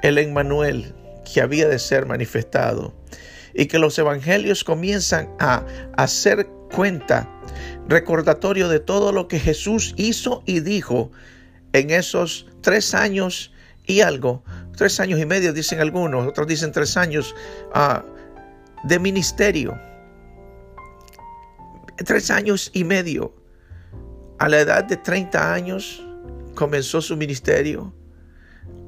[0.02, 0.94] el Emmanuel
[1.32, 2.94] que había de ser manifestado.
[3.54, 5.64] Y que los evangelios comienzan a
[5.96, 7.28] hacer cuenta,
[7.88, 11.10] recordatorio de todo lo que Jesús hizo y dijo
[11.72, 13.52] en esos tres años
[13.86, 14.44] y algo,
[14.76, 17.34] tres años y medio dicen algunos, otros dicen tres años
[17.74, 18.04] ah,
[18.84, 19.78] de ministerio,
[22.04, 23.34] tres años y medio.
[24.38, 26.02] A la edad de 30 años
[26.54, 27.92] comenzó su ministerio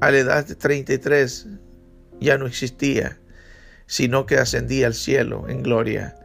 [0.03, 1.47] a la edad de 33
[2.19, 3.19] ya no existía,
[3.85, 6.15] sino que ascendía al cielo en gloria,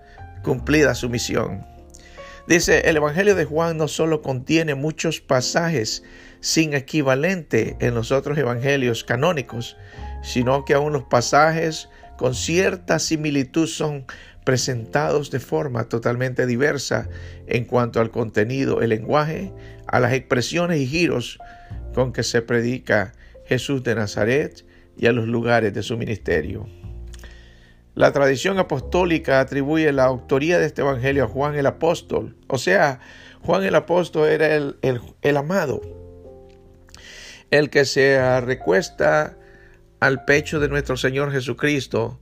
[0.42, 1.64] cumplida su misión.
[2.48, 6.02] Dice, el Evangelio de Juan no solo contiene muchos pasajes
[6.40, 9.76] sin equivalente en los otros evangelios canónicos,
[10.24, 14.04] sino que aún los pasajes con cierta similitud son
[14.42, 17.08] presentados de forma totalmente diversa
[17.46, 19.52] en cuanto al contenido, el lenguaje,
[19.86, 21.38] a las expresiones y giros
[21.94, 23.12] con que se predica
[23.46, 26.66] Jesús de Nazaret y a los lugares de su ministerio.
[27.94, 32.36] La tradición apostólica atribuye la autoría de este evangelio a Juan el apóstol.
[32.48, 32.98] O sea,
[33.42, 35.80] Juan el apóstol era el, el amado,
[37.52, 39.37] el que se recuesta
[40.00, 42.20] al pecho de nuestro Señor Jesucristo.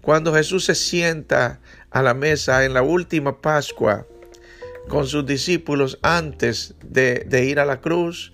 [0.00, 4.06] Cuando Jesús se sienta a la mesa en la última Pascua
[4.88, 8.32] con sus discípulos antes de, ir a la cruz,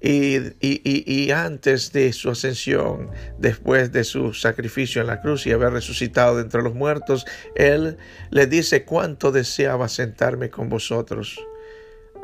[0.00, 6.36] y, antes de su ascensión, después de su sacrificio en la cruz y haber resucitado
[6.36, 7.98] de entre los muertos, Él
[8.30, 11.40] le dice cuánto deseaba sentarme con vosotros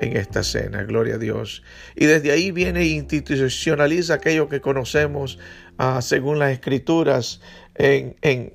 [0.00, 1.62] en esta cena, gloria a Dios.
[1.96, 5.38] Y desde ahí viene e institucionaliza aquello que conocemos
[5.78, 7.40] ah, según las escrituras
[7.74, 8.54] en, en,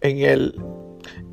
[0.00, 0.54] en, el,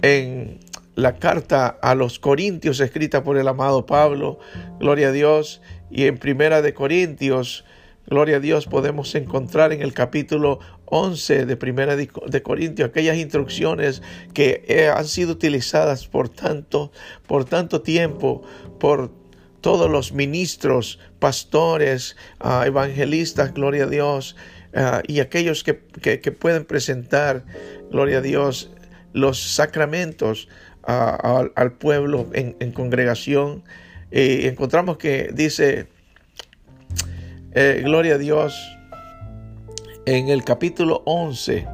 [0.01, 0.59] en
[0.95, 4.39] la carta a los Corintios escrita por el amado Pablo,
[4.79, 7.65] gloria a Dios, y en Primera de Corintios,
[8.07, 14.01] gloria a Dios, podemos encontrar en el capítulo 11 de Primera de Corintios aquellas instrucciones
[14.33, 16.91] que eh, han sido utilizadas por tanto,
[17.25, 18.43] por tanto tiempo,
[18.79, 19.22] por
[19.63, 24.35] todos los ministros, pastores, ah, evangelistas, gloria a Dios,
[24.75, 27.45] ah, y aquellos que, pueden presentar,
[27.89, 28.71] gloria a Dios,
[29.13, 30.49] los sacramentos
[30.83, 33.63] ah, al pueblo en, congregación.
[34.11, 35.87] Y encontramos que dice,
[37.53, 38.53] eh, gloria a Dios,
[40.05, 41.65] en el capítulo 11,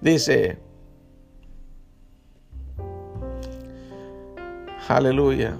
[0.00, 0.56] dice,
[4.88, 5.54] aleluya,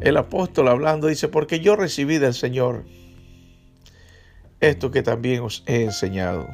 [0.00, 2.84] el apóstol hablando dice, porque yo recibí del Señor
[4.60, 6.48] esto que también os he enseñado.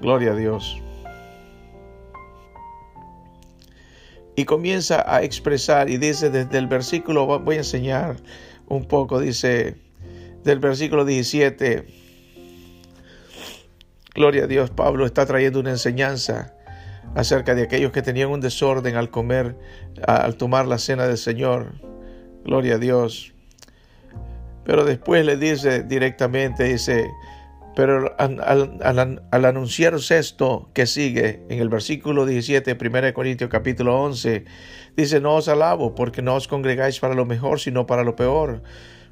[0.00, 0.80] Gloria a Dios.
[4.38, 8.18] y comienza a expresar y dice desde el versículo, voy a enseñar
[8.68, 9.78] un poco, dice
[10.44, 11.88] del versículo 17,
[14.14, 16.54] Gloria a Dios, Pablo está trayendo una enseñanza
[17.14, 19.56] acerca de aquellos que tenían un desorden al comer,
[20.06, 21.74] al tomar la cena del Señor.
[22.44, 23.34] Gloria a Dios.
[24.64, 27.08] Pero después le dice directamente, dice,
[27.74, 34.44] pero al, anunciaros esto que sigue en el versículo 17, 1 Corintios capítulo 11,
[34.96, 38.62] dice, no os alabo porque no os congregáis para lo mejor, sino para lo peor.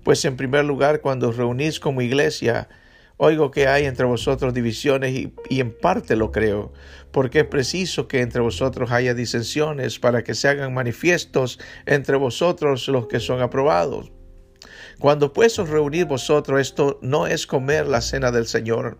[0.03, 2.69] Pues en primer lugar, cuando os reunís como iglesia,
[3.17, 6.73] oigo que hay entre vosotros divisiones y, en parte lo creo,
[7.11, 12.89] porque es preciso que entre vosotros haya disensiones para que se hagan manifiestos entre vosotros
[12.89, 14.13] los que son aprobados.
[14.99, 18.99] Cuando pues os reunís vosotros, esto no es comer la cena del Señor,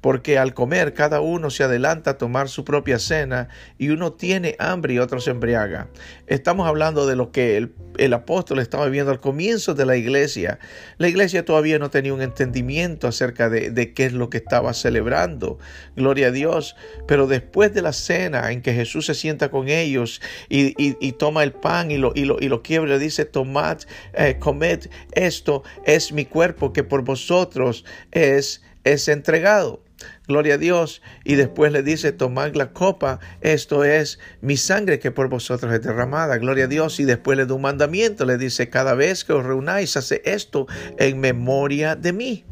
[0.00, 4.56] porque al comer cada uno se adelanta a tomar su propia cena y uno tiene
[4.58, 5.88] hambre y otro se embriaga.
[6.26, 10.58] Estamos hablando de lo que el, apóstol estaba viendo al comienzo de la iglesia.
[10.98, 15.58] La iglesia todavía no tenía un entendimiento acerca de, qué es lo que estaba celebrando.
[15.96, 16.76] Gloria a Dios.
[17.06, 21.42] Pero después de la cena en que Jesús se sienta con ellos y, y, toma
[21.42, 23.78] el pan y lo, y lo, y lo quiebra, le dice, tomad,
[24.14, 29.82] eh, comed, esto es mi cuerpo que por vosotros es, es entregado.
[30.26, 31.02] Gloria a Dios.
[31.24, 35.82] Y después le dice, tomad la copa, esto es mi sangre que por vosotros es
[35.82, 36.38] derramada.
[36.38, 37.00] Gloria a Dios.
[37.00, 40.66] Y después le da un mandamiento, le dice, cada vez que os reunáis, hace esto
[40.98, 42.44] en memoria de mí.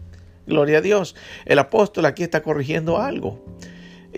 [0.47, 1.15] Gloria a Dios.
[1.45, 3.45] El apóstol aquí está corrigiendo algo.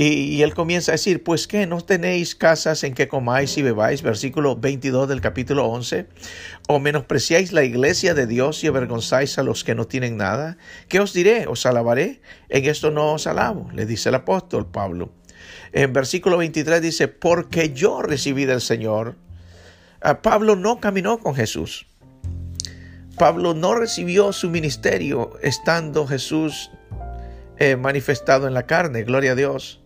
[0.00, 4.02] Y, él comienza a decir, pues que no tenéis casas en que comáis y bebáis,
[4.02, 6.06] versículo 22 del capítulo 11,
[6.68, 10.56] o menospreciáis la iglesia de Dios y avergonzáis a los que no tienen nada.
[10.86, 11.48] ¿Qué os diré?
[11.48, 12.20] ¿Os alabaré?
[12.48, 15.10] En esto no os alabo, le dice el apóstol Pablo.
[15.72, 19.16] En versículo 23 dice, porque yo recibí del Señor.
[20.00, 21.86] Ah, Pablo no caminó con Jesús.
[23.18, 26.70] Pablo no recibió su ministerio estando Jesús
[27.56, 29.77] eh, manifestado en la carne, gloria a Dios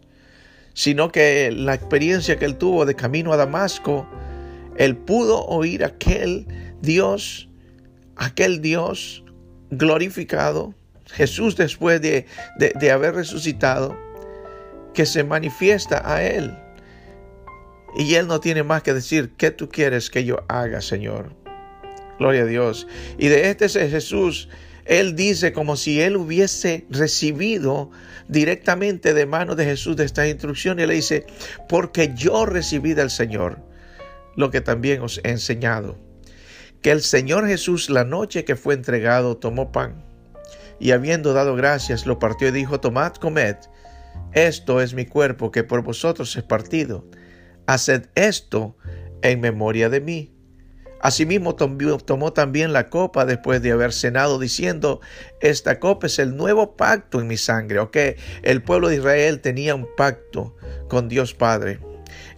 [0.75, 4.09] sino que la experiencia que él tuvo de camino a Damasco,
[4.77, 6.47] él pudo oír aquel
[6.81, 7.49] Dios,
[8.17, 9.25] aquel Dios
[9.71, 10.75] glorificado,
[11.07, 12.27] Jesús después de,
[12.59, 13.97] de, haber resucitado,
[14.95, 16.57] que se manifiesta a él.
[17.99, 21.35] Y él no tiene más que decir, ¿qué tú quieres que yo haga, Señor?
[22.19, 22.87] Gloria a Dios.
[23.19, 24.49] Y de este es Jesús
[24.85, 27.91] él dice como si él hubiese recibido
[28.29, 30.81] directamente de mano de Jesús de esta instrucción.
[30.81, 31.27] Y le dice,
[31.69, 33.59] porque yo recibí del Señor
[34.37, 35.99] lo que también os he enseñado.
[36.81, 40.05] Que el Señor Jesús la noche que fue entregado tomó pan
[40.81, 43.57] y habiendo dado gracias lo partió y dijo, tomad, comed,
[44.33, 47.07] esto es mi cuerpo que por vosotros es partido.
[47.67, 48.77] Haced esto
[49.23, 50.35] en memoria de mí.
[51.03, 55.01] Asimismo tomó también la copa después de haber cenado diciendo,
[55.41, 57.81] esta copa es el nuevo pacto en mi sangre.
[57.81, 57.97] Ok,
[58.43, 60.57] el pueblo de Israel tenía un pacto
[60.89, 61.81] con Dios Padre.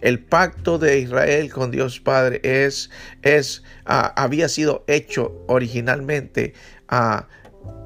[0.01, 2.89] El pacto de Israel con Dios Padre es,
[3.21, 6.53] es ah, había sido hecho originalmente
[6.87, 7.27] ah,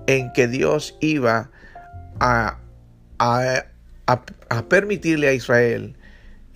[0.07, 1.51] en que Dios iba
[2.21, 2.57] a,
[3.17, 5.98] a permitirle a Israel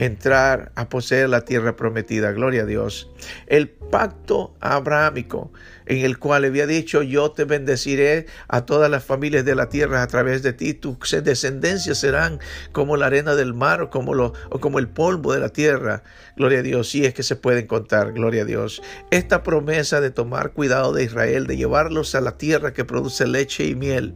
[0.06, 2.32] entrar a poseer la tierra prometida.
[2.32, 3.10] Gloria a Dios.
[3.48, 5.52] El pacto abrahámico
[5.86, 10.02] en el cual había dicho, yo te bendeciré a todas las familias de la tierra
[10.02, 12.39] a través de ti, tus descendencias serán
[12.72, 16.04] como la arena del mar o como, lo, o como el polvo de la tierra.
[16.36, 18.82] Gloria a Dios, si es que se pueden contar, gloria a Dios.
[19.12, 23.66] Esta promesa de tomar cuidado de Israel, de llevarlos a la tierra que produce leche
[23.66, 24.16] y miel,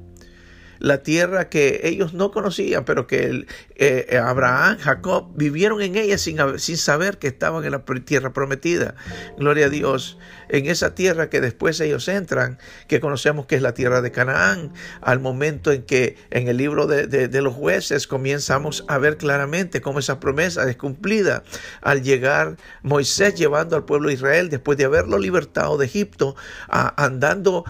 [0.80, 5.96] la tierra que ellos no conocían, pero que el, eh, eh, Abraham, Jacob vivieron en
[5.96, 8.96] ella sin, sin saber que estaban en la tierra prometida.
[9.38, 10.18] Gloria a Dios.
[10.50, 14.72] En esa tierra que después ellos entran, que conocemos que es la tierra de Canaán,
[15.02, 19.82] al momento en que en el libro de, de los jueces comenzamos a ver claramente
[19.82, 21.44] cómo esa promesa es cumplida
[21.82, 26.36] al llegar Moisés llevando al pueblo de Israel después de haberlo libertado de Egipto,
[26.70, 27.66] andando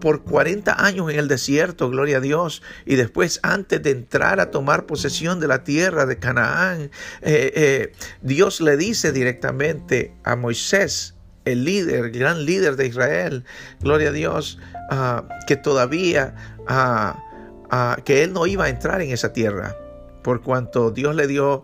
[0.00, 2.45] por 40 años en el desierto, gloria a Dios,
[2.84, 6.90] y después antes de entrar a tomar posesión de la tierra de Canaán,
[7.22, 13.44] eh, eh, Dios le dice directamente a Moisés, el líder, el gran líder de Israel,
[13.80, 14.58] gloria a Dios,
[14.90, 16.34] ah, que todavía,
[16.66, 17.22] ah,
[17.70, 19.76] ah, que él no iba a entrar en esa tierra,
[20.22, 21.62] por cuanto Dios le dio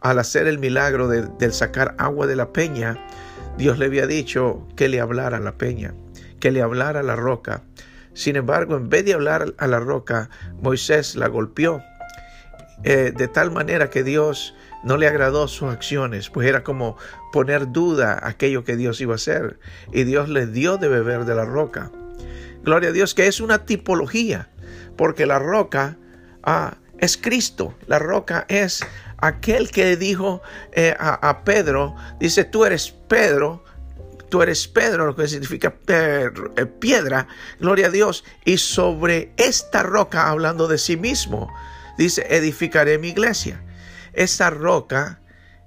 [0.00, 2.98] al hacer el milagro de, del sacar agua de la peña,
[3.58, 5.94] Dios le había dicho que le hablara a la peña,
[6.40, 7.62] que le hablara a la roca.
[8.18, 10.28] Sin embargo, en vez de hablar a la roca,
[10.60, 11.84] Moisés la golpeó
[12.82, 16.96] eh, de tal manera que Dios no le agradó sus acciones, pues era como
[17.32, 19.60] poner duda aquello que Dios iba a hacer.
[19.92, 21.92] Y Dios le dio de beber de la roca.
[22.64, 24.50] Gloria a Dios, que es una tipología,
[24.96, 25.96] porque la roca
[26.42, 27.76] ah, es Cristo.
[27.86, 28.84] La roca es
[29.18, 33.62] aquel que dijo eh, a, Pedro, dice, tú eres Pedro,
[34.28, 36.30] tú eres Pedro, lo que significa eh,
[36.78, 41.52] piedra, gloria a Dios, y sobre esta roca hablando de sí mismo
[41.98, 43.62] dice, edificaré mi iglesia.
[44.12, 45.20] Esa roca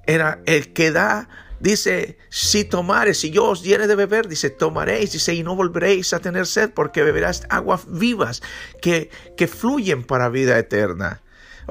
[0.08, 5.12] era el que da, dice, si tomares, si yo os diere de beber, dice, tomaréis,
[5.12, 8.42] dice, y no volveréis a tener sed, porque beberás aguas vivas
[8.82, 11.22] que, que fluyen para vida eterna.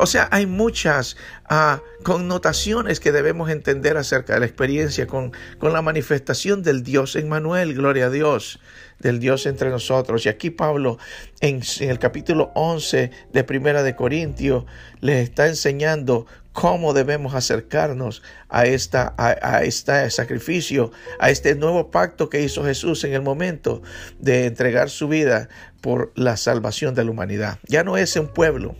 [0.00, 5.74] O sea, hay muchas ah, connotaciones que debemos entender acerca de la experiencia con, con
[5.74, 8.60] la manifestación del Dios en Manuel, gloria a Dios,
[8.98, 10.24] del Dios entre nosotros.
[10.24, 10.96] Y aquí Pablo
[11.40, 14.64] en, en el capítulo 11 de Primera de Corintios
[15.00, 22.28] les está enseñando cómo debemos acercarnos a, esta, a, este sacrificio, a este nuevo pacto
[22.28, 23.82] que hizo Jesús en el momento
[24.18, 27.58] de entregar su vida por la salvación de la humanidad.
[27.66, 28.76] Ya no es un pueblo,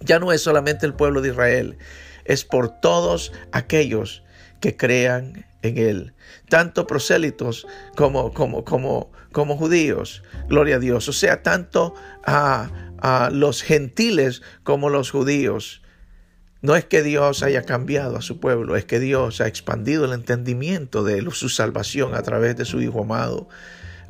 [0.00, 1.78] ya no es solamente el pueblo de Israel,
[2.24, 4.22] es por todos aquellos
[4.60, 6.14] que crean en él,
[6.48, 11.94] tanto prosélitos como, como, como, como judíos, gloria a Dios, o sea, tanto
[12.24, 15.82] a, a los gentiles como los judíos.
[16.62, 20.12] No es que Dios haya cambiado a su pueblo, es que Dios ha expandido el
[20.12, 23.48] entendimiento de su salvación a través de su Hijo amado.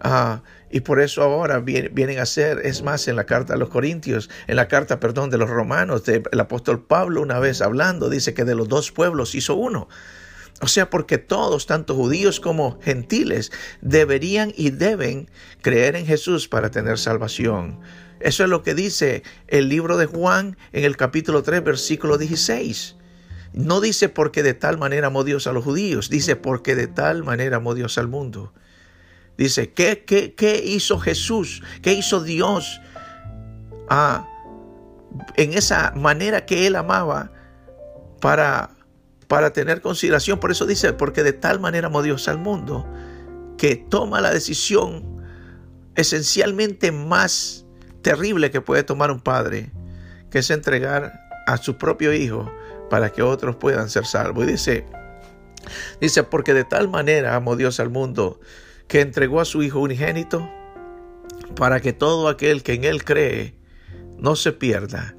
[0.01, 3.69] Ah, y por eso ahora vienen a ser, es más, en la carta a los
[3.69, 8.35] Corintios, en la carta, perdón, de los Romanos, el apóstol Pablo una vez hablando, dice
[8.35, 9.89] que de los dos pueblos hizo uno.
[10.63, 15.31] O sea, porque todos, tanto judíos como gentiles, deberían y deben
[15.63, 17.81] creer en Jesús para tener salvación.
[18.21, 22.97] Eso es lo que dice el libro de Juan en el capítulo 3, versículo 16.
[23.55, 27.25] No dice porque de tal manera amó Dios a los judíos, dice porque de tal
[27.25, 28.53] manera amó Dios al mundo.
[29.41, 31.63] Dice, ¿qué, qué, qué hizo Jesús?
[31.81, 32.79] ¿Qué hizo Dios
[33.89, 34.29] ah,
[35.35, 37.33] en esa manera que Él amaba
[38.21, 38.77] para,
[39.29, 40.41] para tener consideración?
[40.41, 42.87] Por eso dice, porque de tal manera amó Dios al mundo,
[43.57, 45.25] que toma la decisión
[45.95, 47.65] esencialmente más
[48.03, 49.73] terrible que puede tomar un padre,
[50.31, 52.53] que es entregar a su propio hijo
[52.91, 54.45] para que otros puedan ser salvos.
[54.45, 54.85] Y dice,
[55.99, 58.39] dice, porque de tal manera amó Dios al mundo
[58.91, 60.51] que entregó a su hijo unigénito
[61.55, 63.55] para que todo aquel que en él cree
[64.19, 65.15] no se pierda,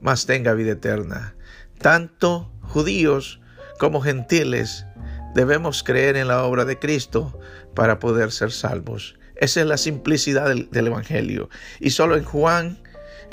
[0.00, 1.34] mas tenga vida eterna.
[1.78, 3.40] Tanto judíos
[3.80, 4.86] como gentiles
[5.34, 7.36] debemos creer en la obra de Cristo
[7.74, 9.18] para poder ser salvos.
[9.34, 11.50] Esa es la simplicidad del, Evangelio.
[11.80, 12.78] Y solo en Juan,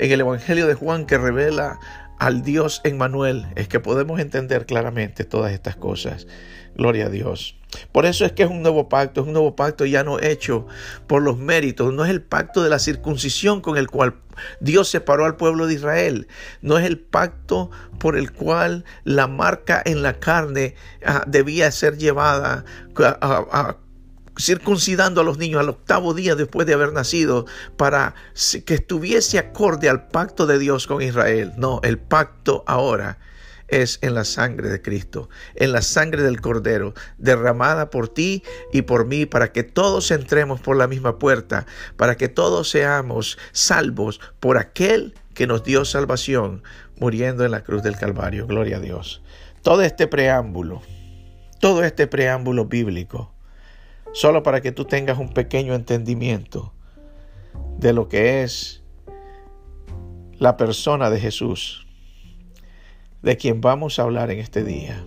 [0.00, 1.78] en el Evangelio de Juan que revela
[2.18, 6.26] al Dios en Manuel, es que podemos entender claramente todas estas cosas.
[6.74, 7.56] Gloria a Dios.
[7.90, 10.66] Por eso es que es un nuevo pacto, es un nuevo pacto ya no hecho
[11.06, 14.14] por los méritos, no es el pacto de la circuncisión con el cual
[14.60, 16.28] Dios separó al pueblo de Israel,
[16.60, 21.98] no es el pacto por el cual la marca en la carne ah, debía ser
[21.98, 22.64] llevada
[22.96, 23.76] a,
[24.42, 28.14] circuncidando a los niños al octavo día después de haber nacido para
[28.64, 31.52] que estuviese acorde al pacto de Dios con Israel.
[31.56, 33.18] No, el pacto ahora
[33.72, 38.82] es en la sangre de Cristo, en la sangre del Cordero, derramada por ti y
[38.82, 41.66] por mí, para que todos entremos por la misma puerta,
[41.96, 46.62] para que todos seamos salvos por aquel que nos dio salvación,
[46.96, 48.46] muriendo en la cruz del Calvario.
[48.46, 49.22] Gloria a Dios.
[49.62, 50.82] Todo este preámbulo,
[51.58, 53.31] todo este preámbulo bíblico,
[54.12, 56.72] solo para que tú tengas un pequeño entendimiento
[57.78, 58.82] de lo que es
[60.38, 61.86] la persona de Jesús,
[63.22, 65.04] de quien vamos a hablar en este día.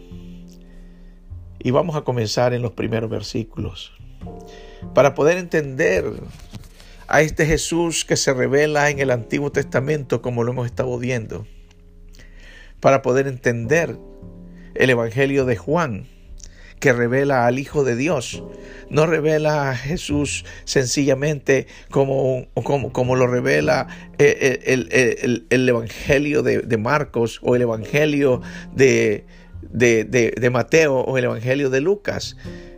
[1.59, 3.91] Y vamos a comenzar en los primeros versículos,
[4.93, 6.05] para poder entender
[7.07, 11.45] a este Jesús que se revela en el Antiguo Testamento como lo hemos estado viendo,
[12.79, 13.97] para poder entender
[14.75, 16.07] el Evangelio de Juan,
[16.79, 18.43] que revela al Hijo de Dios.
[18.89, 23.87] No revela a Jesús sencillamente como, como, como lo revela
[24.19, 28.41] eh, eh, el, Evangelio de, Marcos o el Evangelio
[28.73, 29.25] de,
[29.71, 32.37] de Mateo o el Evangelio de Lucas.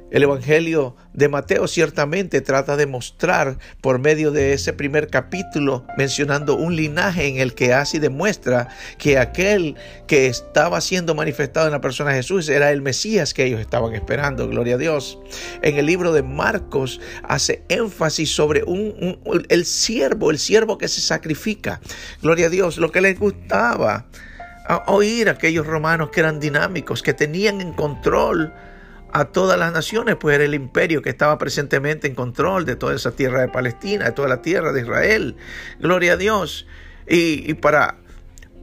[0.10, 6.56] El Evangelio de Mateo ciertamente trata de mostrar por medio de ese primer capítulo mencionando
[6.56, 9.76] un linaje en el que así demuestra que aquel
[10.08, 13.94] que estaba siendo manifestado en la persona de Jesús era el Mesías que ellos estaban
[13.96, 15.20] esperando, gloria a Dios.
[15.62, 21.02] En el libro de Marcos hace énfasis sobre un, el siervo, el siervo que se
[21.02, 21.82] sacrifica,
[22.22, 24.06] gloria a Dios, lo que les gustaba
[24.86, 28.54] oír a aquellos romanos que eran dinámicos, que tenían en control
[29.12, 32.96] a todas las naciones, pues era el imperio que estaba presentemente en control de toda
[32.96, 35.36] esa tierra de Palestina, de toda la tierra de Israel.
[35.80, 36.68] Gloria a Dios.
[37.08, 37.98] Y, para,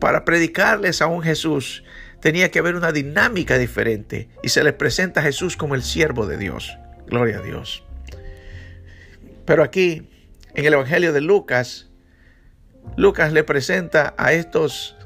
[0.01, 1.83] para predicarles a un Jesús
[2.21, 6.27] tenía que haber una dinámica diferente y se les presenta a Jesús como el siervo
[6.27, 6.77] de Dios.
[7.07, 7.85] Gloria a Dios.
[9.45, 10.09] Pero aquí,
[10.55, 11.91] en el Evangelio de Lucas,
[12.97, 14.97] Lucas le presenta a estos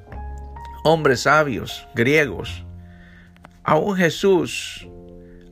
[0.84, 2.64] hombres sabios, griegos,
[3.64, 4.88] a un Jesús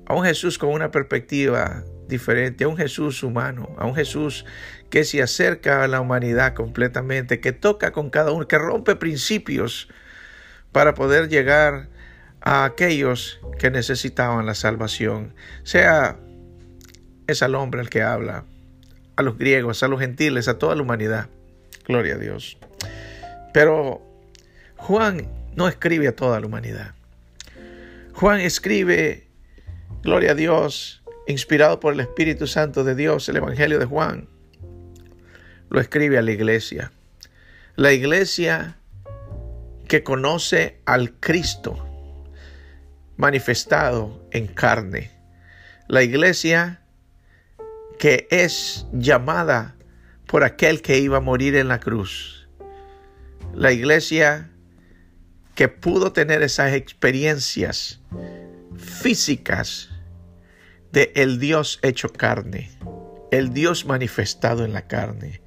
[0.06, 4.44] a un Jesús con una perspectiva diferente, a un Jesús humano, a un Jesús
[4.90, 9.88] que se acerca a la humanidad completamente, que toca con cada uno, que rompe principios
[10.72, 11.88] para poder llegar
[12.40, 15.34] a aquellos que necesitaban la salvación.
[15.64, 16.18] Sea
[17.26, 18.44] es al hombre el que habla,
[19.16, 21.28] a los griegos, a los gentiles, a toda la humanidad.
[21.86, 22.58] Gloria a Dios.
[23.52, 24.02] Pero
[24.76, 26.94] Juan no escribe a toda la humanidad.
[28.12, 29.25] Juan escribe,
[30.02, 34.28] gloria a Dios, inspirado por el Espíritu Santo de Dios, el Evangelio de Juan.
[35.68, 36.92] Lo escribe a la iglesia.
[37.74, 38.78] La iglesia
[39.88, 41.86] que conoce al Cristo
[43.16, 45.10] manifestado en carne.
[45.88, 46.82] La iglesia
[47.98, 49.76] que es llamada
[50.26, 52.48] por aquel que iba a morir en la cruz.
[53.54, 54.50] La iglesia
[55.54, 58.00] que pudo tener esas experiencias
[58.78, 59.90] físicas
[60.92, 62.70] de el Dios hecho carne,
[63.30, 65.42] el Dios manifestado en la carne.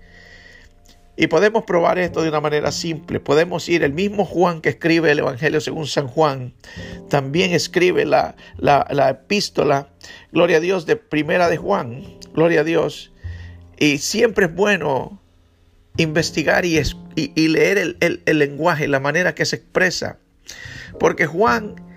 [1.21, 3.19] Y podemos probar esto de una manera simple.
[3.19, 6.53] Podemos ir, el mismo Juan que escribe el Evangelio según San Juan,
[7.09, 9.89] también escribe la, la, epístola,
[10.31, 13.11] gloria a Dios, de primera de Juan, gloria a Dios.
[13.77, 15.21] Y siempre es bueno
[15.97, 16.81] investigar y,
[17.15, 20.19] y, leer el, el, el lenguaje, la manera que se expresa.
[20.99, 21.88] Porque Juan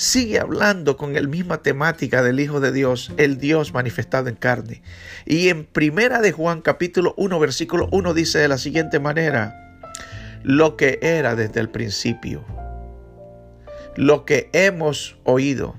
[0.00, 4.82] sigue hablando con la misma temática del Hijo de Dios, el Dios manifestado en carne.
[5.26, 9.78] Y en primera de Juan capítulo 1 versículo 1 dice de la siguiente manera,
[10.42, 12.46] lo que era desde el principio,
[13.94, 15.78] lo que hemos oído,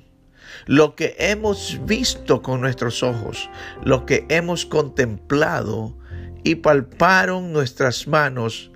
[0.68, 3.50] lo que hemos visto con nuestros ojos,
[3.84, 5.98] lo que hemos contemplado
[6.44, 8.72] y palparon nuestras manos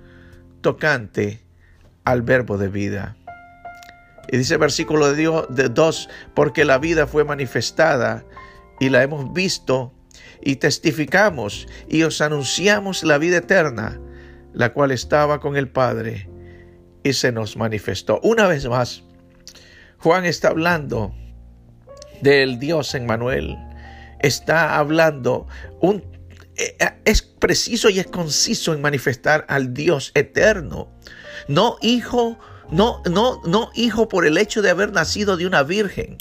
[0.60, 1.40] tocante
[2.02, 3.16] al verbo de vida.
[4.30, 8.24] Y dice versículo de Dios de 2, porque la vida fue manifestada
[8.80, 9.92] y la hemos visto
[10.42, 14.00] y testificamos y os anunciamos la vida eterna,
[14.52, 16.28] la cual estaba con el Padre
[17.02, 18.20] y se nos manifestó.
[18.22, 19.04] Una vez más,
[19.98, 21.14] Juan está hablando
[22.20, 23.56] del Dios en Manuel.
[24.20, 25.46] Está hablando
[25.80, 26.02] un
[26.56, 30.88] eh, es preciso y es conciso en manifestar al Dios eterno,
[31.48, 32.38] no hijo
[32.70, 36.18] no, no, no hijo por el hecho de haber nacido de una virgen,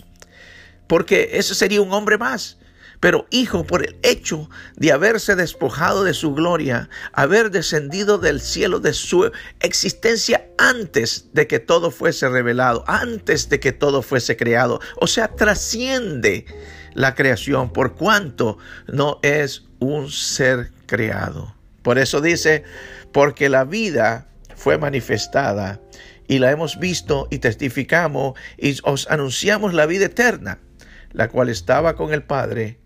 [0.88, 2.58] porque ese sería un hombre más.
[3.02, 8.80] Pero hijo por el hecho de haberse despojado de su gloria, haber descendido del cielo
[8.80, 14.80] de su existencia antes de que todo fuese revelado, antes de que todo fuese creado.
[14.96, 16.46] O sea, trasciende
[16.94, 21.54] la creación por cuanto no es un ser creado.
[21.84, 22.64] Por eso dice,
[23.12, 25.80] porque la vida fue manifestada
[26.28, 30.60] y la hemos visto y testificamos y os anunciamos la vida eterna,
[31.12, 32.80] la cual estaba con el Padre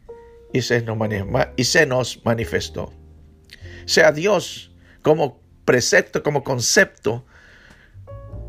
[0.53, 2.93] y se nos, manifestó.
[3.85, 4.71] Sea Dios
[5.01, 7.25] como precepto, como concepto,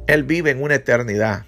[0.06, 1.46] Él vive en una eternidad.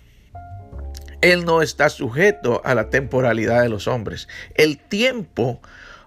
[1.20, 4.28] Él no está sujeto a la temporalidad de los hombres.
[4.54, 5.60] El tiempo,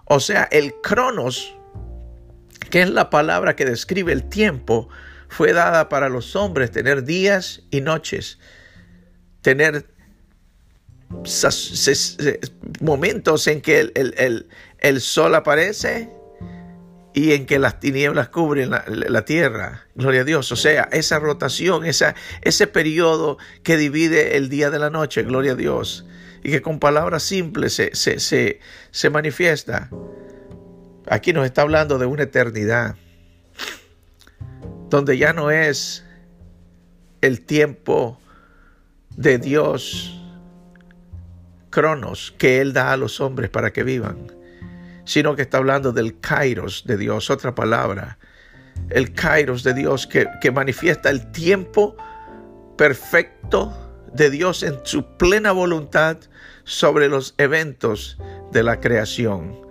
[0.04, 1.56] o sea, el cronos,
[2.70, 4.88] que es la palabra que describe el tiempo,
[5.28, 8.38] fue dada para los hombres tener días y noches,
[9.42, 9.86] tener
[12.80, 13.92] momentos en que
[14.80, 16.10] el, sol aparece
[17.14, 19.86] y en que las tinieblas cubren la, tierra.
[19.94, 20.52] Gloria a Dios.
[20.52, 25.22] O sea, esa rotación, esa, ese periodo que divide el día de la noche.
[25.22, 26.06] Gloria a Dios.
[26.42, 28.60] Y que con palabras simples se, se,
[28.90, 29.90] se manifiesta.
[31.08, 32.96] Aquí nos está hablando de una eternidad
[34.88, 36.04] donde ya no es
[37.20, 38.20] el tiempo
[39.16, 40.20] de Dios,
[41.70, 44.32] cronos, que Él da a los hombres para que vivan,
[45.04, 48.18] sino que está hablando del kairos de Dios, otra palabra,
[48.90, 51.96] el kairos de Dios que, que manifiesta el tiempo
[52.76, 53.74] perfecto
[54.12, 56.18] de Dios en su plena voluntad
[56.64, 58.18] sobre los eventos
[58.52, 59.65] de la creación.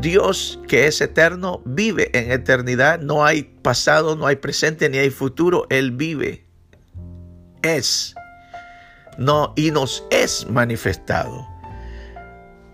[0.00, 3.00] Dios que es eterno vive en eternidad.
[3.00, 5.66] No hay pasado, no hay presente, ni hay futuro.
[5.70, 6.44] Él vive.
[7.62, 8.14] Es.
[9.18, 11.46] No, y nos es manifestado.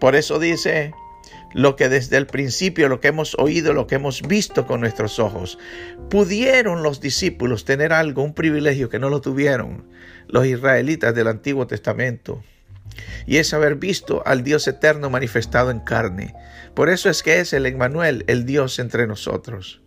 [0.01, 0.93] Por eso dice
[1.55, 5.19] lo que desde el principio, lo que hemos oído, lo que hemos visto con nuestros
[5.19, 5.59] ojos.
[6.11, 9.85] ¿Pudieron los discípulos tener algo, un privilegio que no lo tuvieron
[10.29, 12.43] los israelitas del Antiguo Testamento?
[13.27, 16.35] y es haber visto al Dios eterno manifestado en carne.
[16.75, 19.83] Por eso es que es el Emmanuel, el Dios entre nosotros.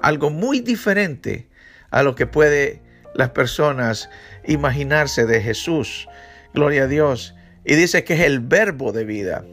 [0.00, 1.48] Algo muy diferente
[1.90, 2.82] a lo que puede
[3.14, 4.08] las personas
[4.46, 6.08] imaginarse de Jesús.
[6.54, 7.34] Gloria a Dios.
[7.64, 9.44] Y dice que es el verbo de vida.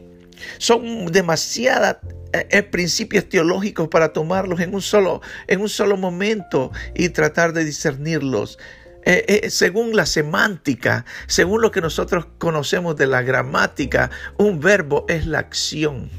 [0.58, 1.98] Son demasiadas
[2.32, 7.52] eh, eh, principios teológicos para tomarlos en un solo, en un solo momento y tratar
[7.52, 8.58] de discernirlos.
[9.08, 15.26] Eh, según la semántica, según lo que nosotros conocemos de la gramática, un verbo es
[15.26, 16.10] la acción.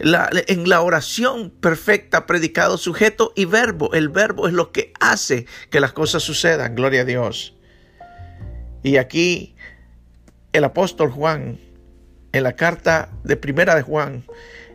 [0.00, 3.92] En la oración perfecta, predicado, sujeto y verbo.
[3.92, 6.74] El verbo es lo que hace que las cosas sucedan.
[6.74, 7.56] Gloria a Dios.
[8.82, 9.54] Y aquí
[10.52, 11.58] el apóstol Juan,
[12.32, 14.24] en la carta de primera de Juan,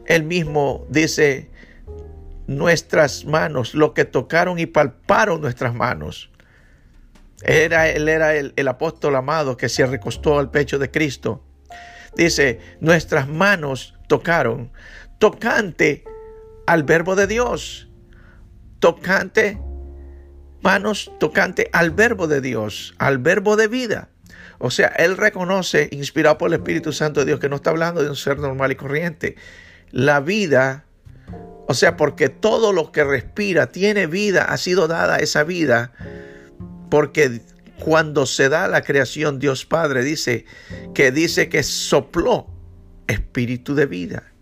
[0.06, 1.50] él mismo dice,
[2.48, 6.30] nuestras manos, lo que tocaron y palparon nuestras manos.
[7.44, 11.44] Era, él era el, el apóstol amado que se recostó al pecho de Cristo.
[12.16, 14.72] Dice, nuestras manos tocaron,
[15.20, 16.04] tocante
[16.66, 17.90] al verbo de Dios,
[18.80, 19.60] tocante,
[20.62, 24.10] manos tocante al verbo de Dios, al verbo de vida.
[24.58, 28.02] O sea, él reconoce, inspirado por el Espíritu Santo de Dios, que no está hablando
[28.02, 29.36] de un ser normal y corriente.
[29.92, 30.86] La vida,
[31.68, 35.92] o sea, porque todo lo que respira tiene vida, ha sido dada esa vida,
[36.90, 37.42] porque
[37.80, 40.46] cuando se da la creación, Dios Padre dice
[40.94, 42.48] que dice que sopló
[43.08, 44.35] espíritu de vida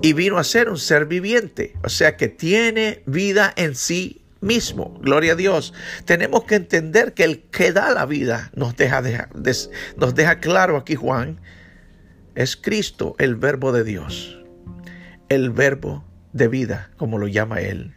[0.00, 4.98] y vino a ser un ser viviente, o sea que tiene vida en sí mismo.
[5.00, 5.74] Gloria a Dios.
[6.04, 9.02] Tenemos que entender que el que da la vida, nos deja,
[9.96, 11.40] nos deja claro aquí Juan,
[12.34, 14.38] es Cristo, el verbo de Dios.
[15.28, 17.94] El verbo de vida, como lo llama él.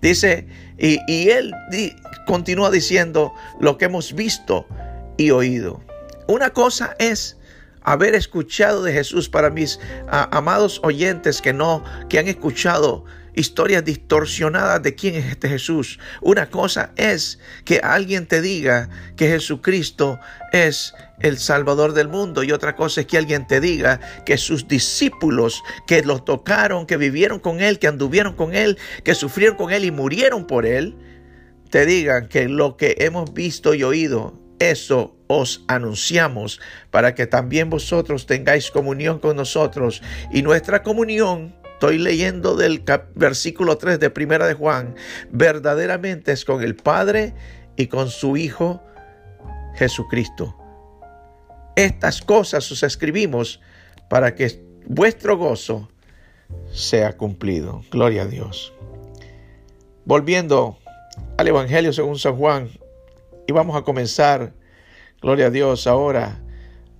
[0.00, 0.46] Dice,
[0.76, 1.54] y, él
[2.26, 4.66] continúa diciendo lo que hemos visto
[5.16, 5.82] y oído.
[6.26, 7.38] Una cosa es
[7.84, 9.78] haber escuchado de Jesús para mis
[10.08, 13.04] amados oyentes que no, que han escuchado
[13.34, 15.98] historias distorsionadas de quién es este Jesús.
[16.20, 20.18] Una cosa es que alguien te diga que Jesucristo
[20.52, 24.68] es el Salvador del mundo y otra cosa es que alguien te diga que sus
[24.68, 29.72] discípulos que lo tocaron, que vivieron con Él, que anduvieron con Él, que sufrieron con
[29.72, 30.96] Él y murieron por Él,
[31.70, 36.60] te digan que lo que hemos visto y oído, eso os anunciamos
[36.90, 42.82] para que también vosotros tengáis comunión con nosotros y nuestra comunión Estoy leyendo del
[43.14, 44.94] versículo 3 de Primera de Juan.
[45.30, 47.34] Verdaderamente es con el Padre
[47.76, 48.82] y con su Hijo
[49.74, 50.56] Jesucristo.
[51.76, 53.60] Estas cosas os escribimos
[54.08, 55.90] para que vuestro gozo
[56.72, 57.82] sea cumplido.
[57.90, 58.72] Gloria a Dios.
[60.06, 60.78] Volviendo
[61.36, 62.70] al Evangelio según San Juan,
[63.46, 64.54] y vamos a comenzar,
[65.24, 66.38] gloria a Dios, ahora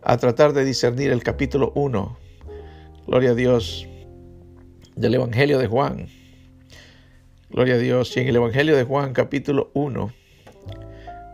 [0.02, 2.16] a tratar de discernir el capítulo 1.
[3.06, 3.86] Gloria a Dios
[4.96, 6.08] del Evangelio de Juan.
[7.50, 8.16] Gloria a Dios.
[8.16, 10.10] Y en el Evangelio de Juan capítulo 1,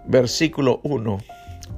[0.07, 1.19] versículo 1.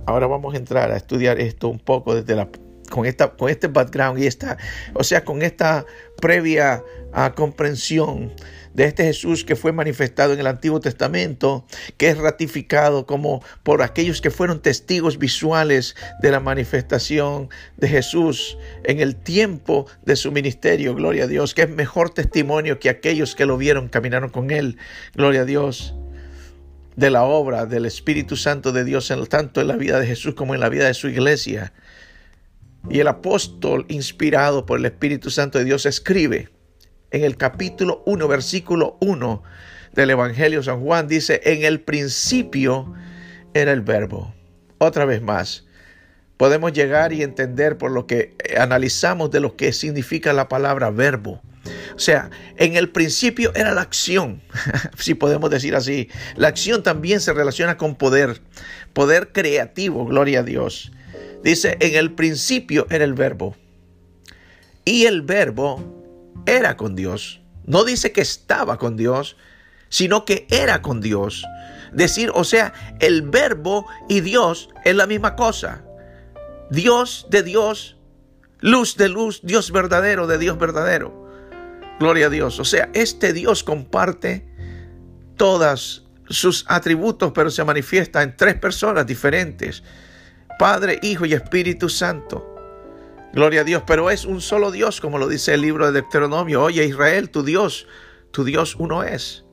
[0.06, 2.48] Ahora vamos a entrar a estudiar esto un poco desde la
[2.93, 4.59] con esta con este background y esta,
[4.93, 5.86] o sea, con esta
[6.20, 8.32] previa ah, comprensión
[8.74, 11.66] de este Jesús que fue manifestado en el Antiguo Testamento,
[11.97, 18.59] que es ratificado como por aquellos que fueron testigos visuales de la manifestación de Jesús
[18.84, 23.34] en el tiempo de su ministerio, gloria a Dios, que es mejor testimonio que aquellos
[23.34, 24.78] que lo vieron, caminaron con él,
[25.14, 25.95] gloria a Dios
[26.97, 30.55] de la obra del Espíritu Santo de Dios, tanto en la vida de Jesús como
[30.55, 31.72] en la vida de su iglesia.
[32.90, 36.48] Y el apóstol, inspirado por el Espíritu Santo de Dios, escribe
[37.10, 39.42] en el capítulo 1, versículo 1
[39.92, 42.92] del Evangelio de San Juan, dice, en el principio
[43.54, 44.34] era el verbo.
[44.78, 45.66] Otra vez más,
[46.36, 51.40] podemos llegar y entender por lo que analizamos de lo que significa la palabra verbo.
[51.94, 54.42] O sea, en el principio era la acción,
[54.98, 56.08] si podemos decir así.
[56.34, 58.40] La acción también se relaciona con poder,
[58.92, 60.90] poder creativo, gloria a Dios.
[61.43, 63.57] Dice, en el principio era el verbo.
[64.84, 66.03] Y el verbo
[66.47, 67.40] era con Dios.
[67.64, 69.36] No dice que estaba con Dios,
[69.88, 71.45] sino que era con Dios.
[71.93, 75.84] Decir, o sea, el verbo y Dios es la misma cosa.
[76.70, 77.99] Dios de Dios,
[78.61, 81.28] luz de luz, Dios verdadero de Dios verdadero.
[82.01, 82.59] Gloria a Dios.
[82.59, 84.47] O sea, este Dios comparte
[85.36, 89.82] todas sus atributos, pero se manifiesta en tres personas diferentes.
[90.59, 92.48] Padre, Hijo y Espíritu Santo.
[93.32, 96.62] Gloria a Dios, pero es un solo Dios, como lo dice el libro de Deuteronomio.
[96.62, 97.86] Oye Israel, tu Dios,
[98.30, 99.44] tu Dios uno es.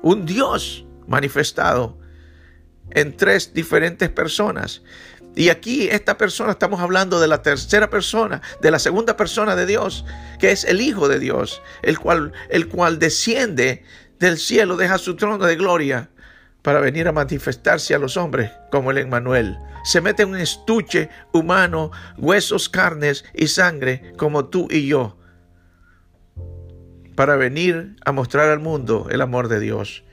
[0.00, 1.98] Un Dios manifestado
[2.90, 4.82] en tres diferentes personas.
[5.34, 9.66] Y aquí esta persona, estamos hablando de la tercera persona, de la segunda persona de
[9.66, 10.04] Dios,
[10.38, 13.84] que es el Hijo de Dios, el cual, el cual desciende
[14.18, 16.10] del cielo, deja su trono de gloria
[16.62, 19.58] para venir a manifestarse a los hombres como el Emmanuel.
[19.84, 25.18] Se mete en un estuche humano, huesos, carnes y sangre como tú y yo,
[27.16, 30.04] para venir a mostrar al mundo el amor de Dios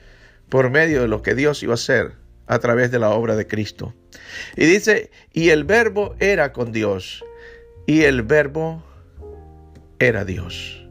[0.49, 2.13] por medio de lo que Dios iba a hacer
[2.47, 3.93] a través de la obra de Cristo.
[4.55, 7.23] Y dice, y el verbo era con Dios,
[7.85, 8.83] y el verbo
[9.99, 10.83] era Dios.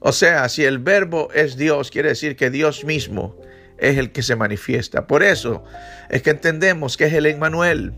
[0.00, 3.36] O sea, si el verbo es Dios, quiere decir que Dios mismo
[3.82, 5.08] es el que se manifiesta.
[5.08, 5.64] Por eso
[6.08, 7.92] es que entendemos que es el Emmanuel,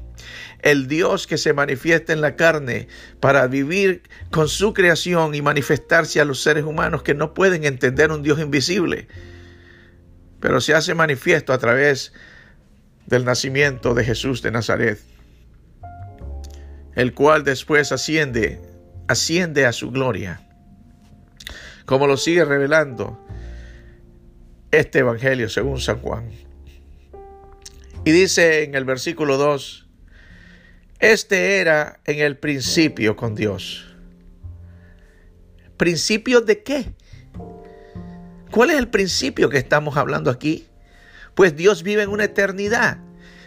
[0.63, 2.89] el Dios que se manifiesta en la carne
[3.21, 8.11] para vivir con su creación y manifestarse a los seres humanos que no pueden entender
[8.11, 9.09] un Dios invisible,
[10.41, 12.15] pero se hace manifiesto a través
[13.05, 14.99] del nacimiento de Jesús de Nazaret,
[16.95, 18.59] el cual después asciende,
[19.07, 20.41] asciende a su gloria,
[21.85, 23.24] como lo sigue revelando
[24.79, 26.31] este Evangelio según San Juan.
[28.05, 29.87] Y dice en el versículo 2,
[30.99, 33.95] este era en el principio con Dios.
[35.77, 36.95] ¿Principio de qué?
[38.51, 40.67] ¿Cuál es el principio que estamos hablando aquí?
[41.35, 42.99] Pues Dios vive en una eternidad.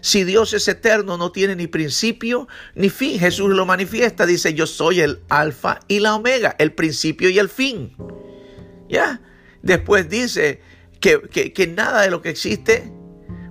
[0.01, 3.19] Si Dios es eterno, no tiene ni principio ni fin.
[3.19, 7.49] Jesús lo manifiesta, dice, yo soy el alfa y la omega, el principio y el
[7.49, 7.95] fin.
[8.89, 9.21] ¿Ya?
[9.61, 10.61] Después dice,
[10.99, 12.91] que, nada de lo que existe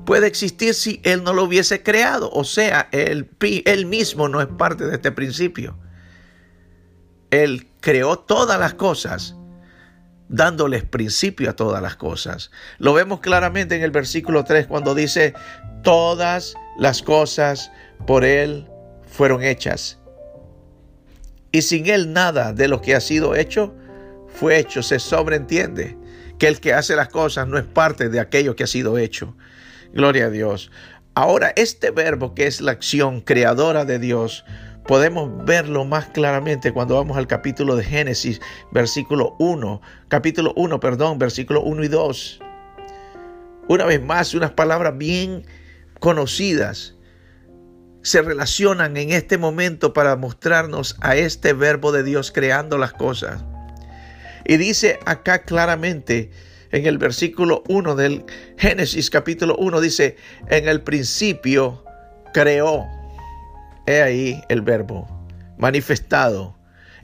[0.04, 2.30] puede existir si Él no lo hubiese creado.
[2.30, 5.78] O sea, él, él mismo no es parte de este principio.
[7.30, 9.34] Él creó todas las cosas,
[10.28, 12.50] dándoles principio a todas las cosas.
[12.78, 15.34] Lo vemos claramente en el versículo 3 cuando dice,
[15.82, 17.70] todas las cosas
[18.06, 18.68] por Él
[19.08, 19.98] fueron hechas.
[21.50, 23.74] Y sin Él nada de lo que ha sido hecho
[24.28, 25.96] fue hecho, se sobreentiende
[26.38, 29.36] que el que hace las cosas no es parte de aquello que ha sido hecho.
[29.92, 30.70] Gloria a Dios.
[31.14, 34.44] Ahora, este verbo que es la acción creadora de Dios,
[34.86, 41.18] podemos verlo más claramente cuando vamos al capítulo de Génesis, versículo 1, capítulo 1, perdón,
[41.18, 42.40] versículo 1 y 2.
[43.68, 45.46] Una vez más, unas palabras bien
[45.98, 46.94] conocidas
[48.02, 53.42] se relacionan en este momento para mostrarnos a este verbo de Dios creando las cosas.
[54.48, 56.30] Y dice acá claramente
[56.70, 58.24] en el versículo 1 del
[58.56, 60.16] Génesis capítulo 1, dice,
[60.48, 61.84] en el principio
[62.32, 62.84] creó.
[63.86, 65.06] He ahí el verbo
[65.58, 66.56] manifestado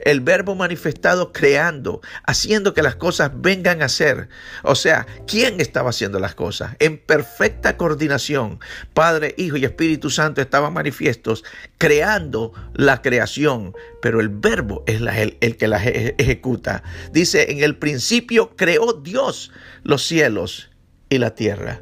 [0.03, 4.29] el verbo manifestado creando, haciendo que las cosas vengan a ser.
[4.63, 6.75] O sea, ¿quién estaba haciendo las cosas?
[6.79, 8.59] En perfecta coordinación.
[8.93, 11.43] Padre, Hijo y Espíritu Santo estaban manifiestos,
[11.77, 16.83] creando la creación, pero el verbo es el, el que la ejecuta.
[17.11, 19.51] Dice, en el principio creó Dios
[19.83, 20.69] los cielos
[21.09, 21.81] y la tierra.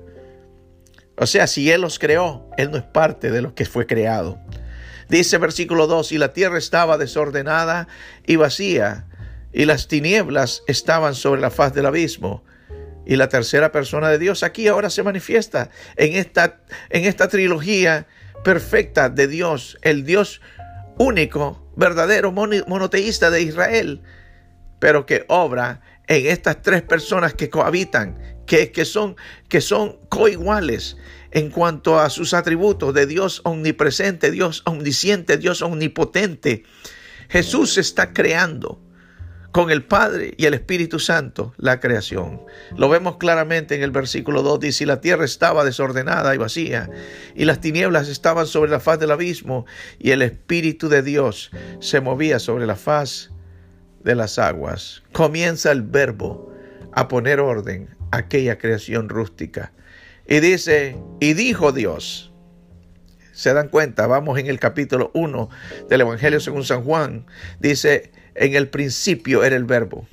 [1.17, 4.39] O sea, si Él los creó, Él no es parte de lo que fue creado.
[5.12, 7.89] Dice versículo 2, y la tierra estaba desordenada
[8.26, 9.07] y vacía,
[9.51, 12.45] y las tinieblas estaban sobre la faz del abismo.
[13.05, 18.07] Y la tercera persona de Dios aquí ahora se manifiesta en esta, en esta trilogía
[18.45, 20.39] perfecta de Dios, el Dios
[20.97, 24.03] único, verdadero, monoteísta de Israel,
[24.80, 29.18] pero que obra en estas tres personas que cohabitan, que, que, son,
[29.49, 30.95] que son coiguales
[31.32, 36.64] en cuanto a sus atributos de Dios omnipresente, Dios omnisciente, Dios omnipotente.
[37.30, 38.82] Jesús está creando
[39.52, 42.42] con el Padre y el Espíritu Santo la creación.
[42.78, 46.90] Lo vemos claramente en el versículo 2, dice, y la tierra estaba desordenada y vacía,
[47.36, 49.66] y las tinieblas estaban sobre la faz del abismo,
[50.00, 53.32] y el Espíritu de Dios se movía sobre la faz
[54.04, 55.04] de las aguas.
[55.12, 56.52] Comienza el verbo
[56.94, 59.74] a poner orden a aquella creación rústica.
[60.28, 62.32] Y dice, y dijo Dios.
[63.32, 65.49] Se dan cuenta, vamos en el capítulo 1
[65.89, 67.26] del Evangelio según San Juan.
[67.59, 70.07] Dice, en el principio era el verbo.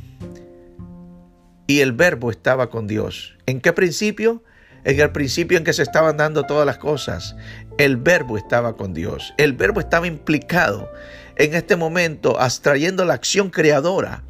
[1.66, 3.36] Y el verbo estaba con Dios.
[3.46, 4.42] ¿En qué principio?
[4.84, 7.36] En el principio en que se estaban dando todas las cosas.
[7.76, 9.34] El verbo estaba con Dios.
[9.36, 10.90] El verbo estaba implicado
[11.36, 14.24] en este momento, abstrayendo la acción creadora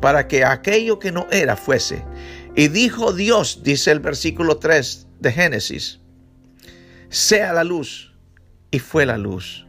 [0.00, 2.02] para que aquello que no era fuese.
[2.56, 6.00] Y dijo Dios, dice el versículo 3 de Génesis,
[7.08, 8.12] sea la luz,
[8.70, 9.66] y fue la luz.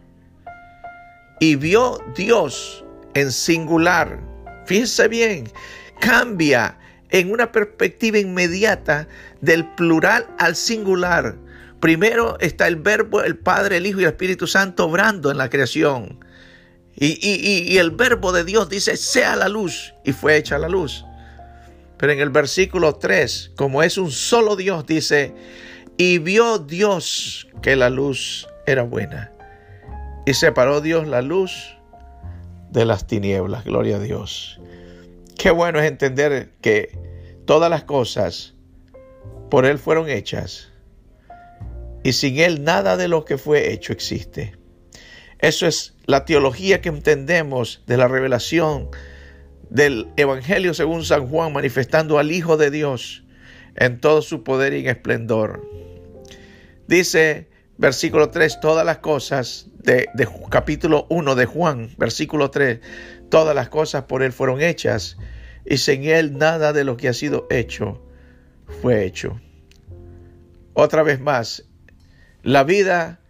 [1.39, 4.19] Y vio Dios en singular,
[4.65, 5.51] fíjense bien,
[5.99, 6.77] cambia
[7.09, 9.07] en una perspectiva inmediata
[9.41, 11.35] del plural al singular.
[11.79, 15.49] Primero está el verbo, el Padre, el Hijo y el Espíritu Santo obrando en la
[15.49, 16.23] creación.
[16.95, 21.05] Y, el verbo de Dios dice, sea la luz, y fue hecha la luz.
[22.01, 25.35] Pero en el versículo 3, como es un solo Dios, dice,
[25.97, 29.31] Y vio Dios que la luz era buena.
[30.25, 31.77] Y separó Dios la luz
[32.71, 33.65] de las tinieblas.
[33.65, 34.59] Gloria a Dios.
[35.37, 36.97] Qué bueno es entender que
[37.45, 38.55] todas las cosas
[39.51, 40.69] por Él fueron hechas.
[42.03, 44.57] Y sin Él nada de lo que fue hecho existe.
[45.37, 48.89] Eso es la teología que entendemos de la revelación
[49.71, 53.23] del Evangelio según San Juan, manifestando al Hijo de Dios
[53.75, 55.67] en todo su poder y esplendor.
[56.87, 62.81] Dice versículo 3, todas las cosas de, de, capítulo 1 de Juan, versículo 3,
[63.29, 65.17] todas las cosas por Él fueron hechas
[65.65, 68.05] y sin Él nada de lo que ha sido hecho
[68.81, 69.39] fue hecho.
[70.73, 71.65] Otra vez más,
[72.43, 73.21] la vida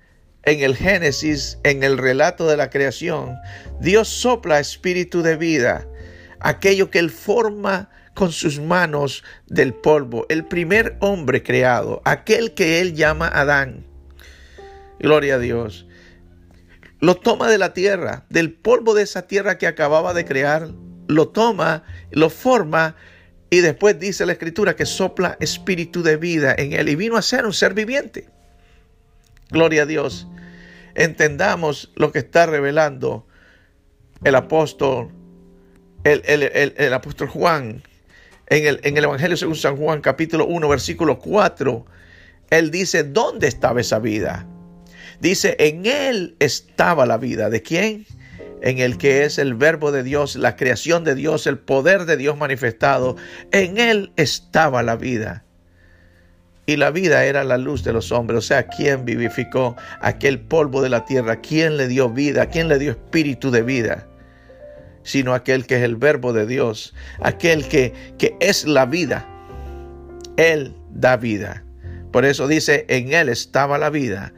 [0.44, 3.38] en el Génesis, en el relato de la creación,
[3.80, 5.88] Dios sopla espíritu de vida,
[6.42, 12.82] aquello que Él forma con sus manos del polvo, el primer hombre creado, aquel que
[12.82, 13.86] Él llama Adán.
[15.00, 15.88] Gloria a Dios.
[17.00, 20.70] Lo toma de la tierra, del polvo de esa tierra que acababa de crear,
[21.08, 22.96] lo toma, lo forma
[23.50, 27.22] y después dice la escritura que sopla espíritu de vida en él y vino a
[27.22, 28.30] ser un ser viviente.
[29.50, 30.28] Gloria a Dios.
[30.96, 33.28] Entendamos lo que está revelando
[34.24, 35.12] el apóstol,
[36.04, 37.84] el, apóstol Juan
[38.48, 41.86] en el, Evangelio según San Juan capítulo 1 versículo 4.
[42.50, 44.46] Él dice, ¿dónde estaba esa vida?
[45.22, 47.50] Dice, en él estaba la vida.
[47.50, 48.06] ¿De quién?
[48.62, 52.16] en el que es el verbo de Dios, la creación de Dios, el poder de
[52.16, 53.16] Dios manifestado.
[53.52, 55.44] En él estaba la vida.
[56.68, 58.38] Y la vida era la luz de los hombres.
[58.38, 61.42] O sea, ¿quién vivificó aquel polvo de la tierra?
[61.42, 62.46] ¿Quién le dio vida?
[62.48, 64.08] ¿Quién le dio espíritu de vida?
[65.04, 69.28] Sino aquel que es el verbo de Dios, aquel que, que es la vida.
[70.38, 71.66] Él da vida.
[72.12, 74.34] Por eso dice, en él estaba la vida.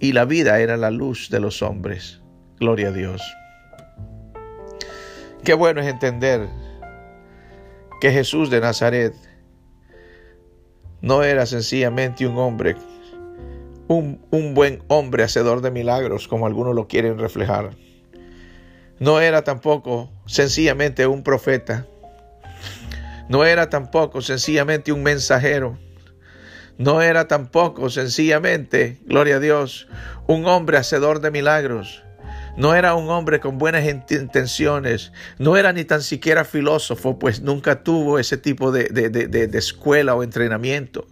[0.00, 2.20] Y la vida era la luz de los hombres.
[2.58, 3.22] Gloria a Dios.
[5.44, 6.48] Qué bueno es entender
[8.00, 9.14] que Jesús de Nazaret
[11.00, 12.76] no era sencillamente un hombre,
[13.88, 17.70] un, un, buen hombre hacedor de milagros, como algunos lo quieren reflejar.
[19.00, 21.86] No era tampoco sencillamente un profeta.
[23.28, 25.78] No era tampoco sencillamente un mensajero.
[26.78, 29.88] No era tampoco sencillamente, gloria a Dios,
[30.28, 32.04] un hombre hacedor de milagros.
[32.56, 37.82] No era un hombre con buenas intenciones, no era ni tan siquiera filósofo, pues nunca
[37.82, 41.06] tuvo ese tipo de, de, escuela o entrenamiento.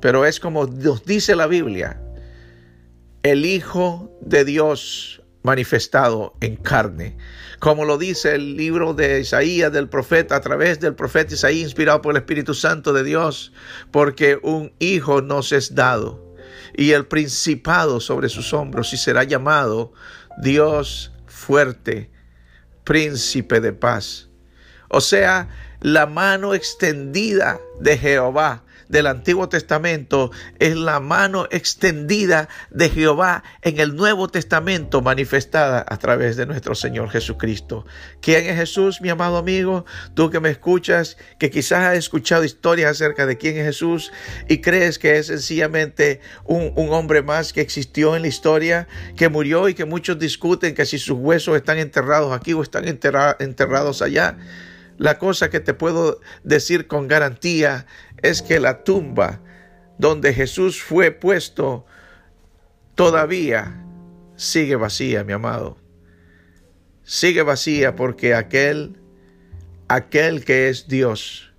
[0.00, 2.00] Pero es como nos dice la Biblia,
[3.22, 7.16] el Hijo de Dios manifestado en carne,
[7.60, 12.02] como lo dice el libro de Isaías del profeta, a través del profeta Isaías, inspirado
[12.02, 13.52] por el Espíritu Santo de Dios,
[13.92, 16.34] porque un hijo nos es dado
[16.74, 19.92] y el principado sobre sus hombros y será llamado
[20.42, 22.10] Dios fuerte,
[22.82, 24.28] príncipe de paz.
[24.88, 25.48] O sea,
[25.80, 33.80] la mano extendida de Jehová del Antiguo Testamento es la mano extendida de Jehová en
[33.80, 37.86] el Nuevo Testamento manifestada a través de nuestro Señor Jesucristo.
[38.20, 39.84] ¿Quién es Jesús, mi amado amigo?
[40.14, 44.12] Tú que me escuchas, que quizás has escuchado historias acerca de quién es Jesús
[44.48, 49.68] y crees que es sencillamente un, hombre más que existió en la historia, que murió
[49.68, 54.36] y que muchos discuten que si sus huesos están enterrados aquí o están enterrados allá.
[54.98, 57.86] La cosa que te puedo decir con garantía
[58.22, 59.40] es que la tumba
[59.98, 61.86] donde Jesús fue puesto
[62.94, 63.82] todavía
[64.36, 65.76] sigue vacía, mi amado.
[67.04, 68.96] Sigue vacía porque aquel,
[69.88, 71.52] aquel que es Dios,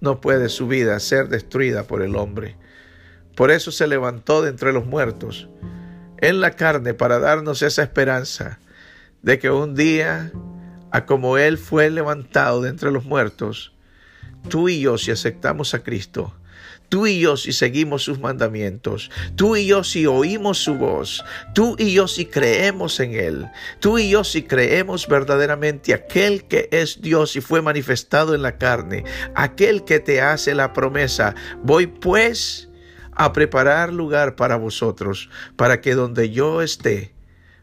[0.00, 2.56] no puede su vida ser destruida por el hombre.
[3.34, 5.48] Por eso se levantó de entre los muertos
[6.18, 8.60] en la carne para darnos esa esperanza
[9.22, 10.30] de que un día
[10.90, 13.73] a como Él fue levantado de entre los muertos,
[14.48, 16.34] tú y yo si aceptamos a Cristo,
[16.88, 21.24] tú y yo si seguimos sus mandamientos, tú y yo si oímos su voz,
[21.54, 23.48] tú y yo si creemos en Él,
[23.80, 28.58] tú y yo si creemos verdaderamente aquel que es Dios y fue manifestado en la
[28.58, 32.68] carne, aquel que te hace la promesa, voy pues
[33.12, 37.14] a preparar lugar para vosotros, para que donde yo esté,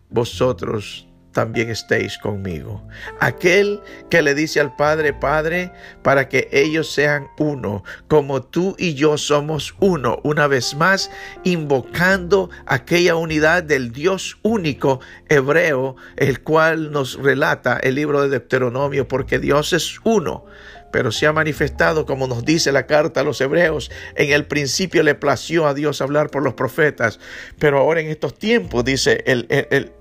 [0.10, 2.84] vosotros también estéis conmigo.
[3.20, 5.72] Aquel que le dice al Padre, Padre,
[6.02, 11.12] para que ellos sean uno, como tú y yo somos uno, una vez más,
[11.44, 19.08] invocando aquella unidad del Dios único hebreo, el cual nos relata el libro de Deuteronomio,
[19.08, 20.46] porque Dios es uno
[20.92, 25.04] pero se ha manifestado, como nos dice la carta a los hebreos, en el principio
[25.04, 27.20] le plació a Dios hablar por los profetas,
[27.58, 29.94] pero ahora en estos tiempos, dice el,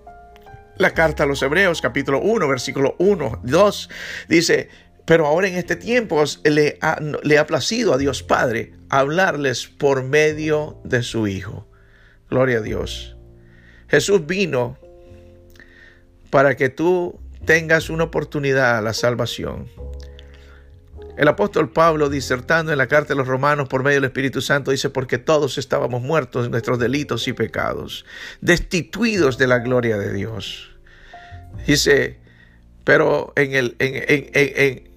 [0.80, 3.90] la carta a los hebreos, capítulo 1, versículo 1, 2,
[4.28, 4.70] dice,
[5.04, 10.04] pero ahora en este tiempo le ha, le ha placido a Dios Padre hablarles por
[10.04, 11.68] medio de su Hijo.
[12.30, 13.14] Gloria a Dios.
[13.88, 14.78] Jesús vino
[16.30, 19.68] para que tú tengas una oportunidad a la salvación.
[21.18, 24.70] El apóstol Pablo, disertando en la carta de los romanos por medio del Espíritu Santo,
[24.70, 28.06] dice, porque todos estábamos muertos en nuestros delitos y pecados,
[28.40, 30.69] destituidos de la gloria de Dios.
[31.66, 32.18] Dice,
[32.84, 34.90] pero en, el, en, en,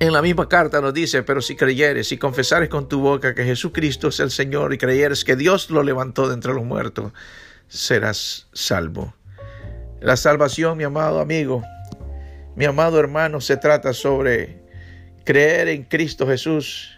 [0.00, 3.44] en la misma carta nos dice, pero si creyeres y confesares con tu boca que
[3.44, 7.12] Jesucristo es el Señor y creyeres que Dios lo levantó de entre los muertos,
[7.68, 9.14] serás salvo.
[10.00, 11.64] La salvación, mi amado amigo,
[12.54, 14.62] mi amado hermano, se trata sobre
[15.24, 16.97] creer en Cristo Jesús